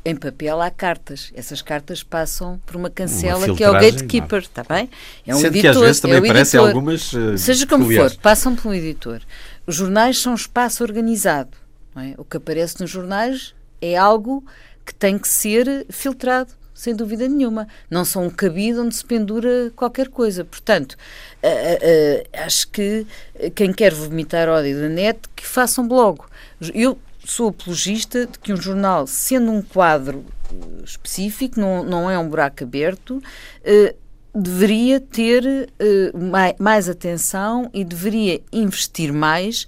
[0.04, 1.30] em, papel, há cartas.
[1.34, 4.88] Essas cartas passam por uma cancela uma que é o gatekeeper, está bem?
[5.26, 5.60] É um Sendo editor.
[5.60, 7.12] Que às vezes também é aparecem algumas.
[7.12, 9.20] Uh, Seja como for, passam por um editor.
[9.66, 11.50] Os jornais são um espaço organizado.
[11.96, 12.14] É?
[12.16, 14.44] O que aparece nos jornais é algo
[14.84, 17.68] que tem que ser filtrado sem dúvida nenhuma.
[17.90, 20.46] Não são um cabide onde se pendura qualquer coisa.
[20.46, 20.96] Portanto,
[21.42, 23.06] uh, uh, acho que
[23.54, 26.20] quem quer vomitar ódio da net, que façam blog.
[26.72, 26.98] Eu
[27.30, 32.28] sou apologista de que um jornal, sendo um quadro uh, específico, não, não é um
[32.28, 33.22] buraco aberto,
[34.34, 35.72] deveria ter
[36.14, 39.66] mais, mais, atenção e deveria investir mais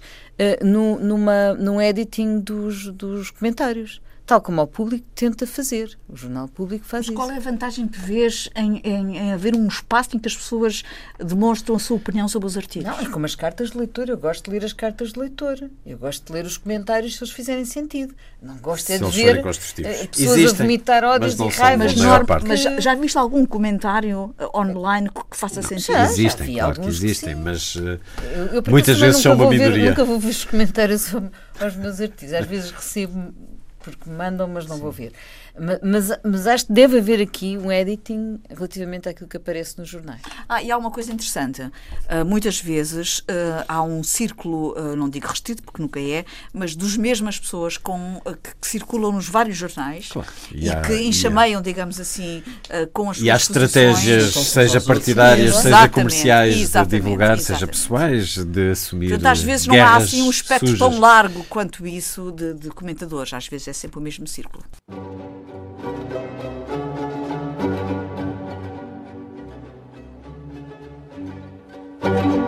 [0.63, 5.97] no, numa, no editing dos, dos comentários tal como o público tenta fazer.
[6.07, 7.15] O jornal público faz Mas isso.
[7.15, 10.35] Qual é a vantagem que vês em, em, em, haver um espaço em que as
[10.35, 10.83] pessoas
[11.19, 12.87] demonstram a sua opinião sobre os artigos?
[12.87, 14.09] Não, é como as cartas de leitor.
[14.09, 15.69] Eu gosto de ler as cartas de leitor.
[15.85, 18.15] Eu gosto de ler os comentários se eles fizerem sentido.
[18.41, 21.93] Não gosto é de ver eh, pessoas Existem, a vomitar ódios e raivas.
[21.95, 25.93] Mas, mas já, viste algum comentário eh, online que faça não, sentido?
[25.93, 27.99] Já, existem, já claro que existem, que mas uh,
[28.35, 29.89] eu, eu, muitas vezes são uma minoria.
[29.89, 31.13] nunca vou ver os comentários
[31.59, 32.33] aos meus artigos.
[32.33, 33.33] Às vezes recebo
[33.83, 34.81] porque mandam, mas não Sim.
[34.81, 35.13] vou ver.
[35.83, 40.21] Mas, mas acho que deve haver aqui um editing relativamente àquilo que aparece nos jornais.
[40.49, 41.61] Ah, e há uma coisa interessante.
[41.61, 46.75] Uh, muitas vezes uh, há um círculo, uh, não digo restrito, porque nunca é, mas
[46.75, 50.27] dos mesmas pessoas com, que, que, circulam nos vários jornais claro.
[50.51, 52.41] e, e que enxameiam, digamos assim,
[52.91, 57.43] com as suas E há estratégias, seja partidárias, seja comerciais, de divulgar, exatamente.
[57.43, 59.09] seja pessoais, de assumir.
[59.09, 60.79] Portanto, às vezes não há assim um espectro sujas.
[60.79, 63.33] tão largo quanto isso de, de comentadores.
[63.33, 64.63] Às vezes é sempre o mesmo círculo.
[72.03, 72.42] Música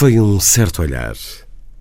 [0.00, 1.14] Foi um certo olhar.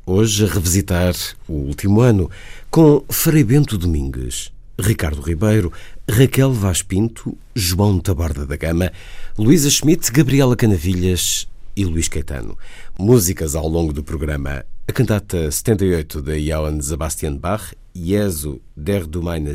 [0.05, 1.15] Hoje a revisitar
[1.47, 2.30] o último ano
[2.70, 5.72] com Frei Bento Domingues, Ricardo Ribeiro,
[6.05, 8.91] Raquel Vaz Pinto, João Taborda da Gama,
[9.38, 11.47] Luísa Schmidt, Gabriela Canavilhas
[11.78, 12.57] e Luís Caetano.
[12.99, 14.65] Músicas ao longo do programa.
[14.86, 19.53] A cantata 78 de Johann Sebastian Bach, Jesu der du meine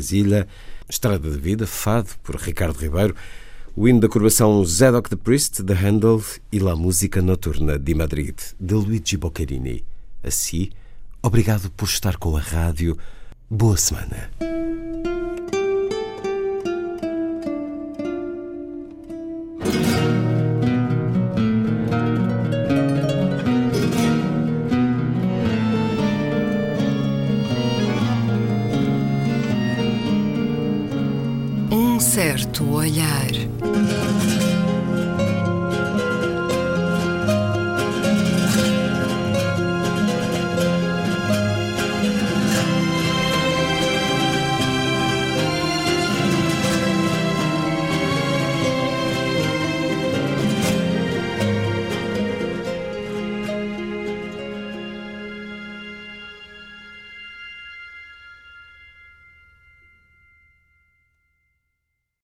[0.89, 3.13] Estrada de Vida, Fado, por Ricardo Ribeiro,
[3.75, 8.37] o hino da curvação Zadok the Priest, de Handel, e La Música Noturna de Madrid,
[8.57, 9.83] de Luigi Boccherini.
[10.23, 10.69] Assim,
[11.21, 12.97] obrigado por estar com a rádio.
[13.49, 14.31] Boa semana.
[31.69, 33.44] Um certo olhar.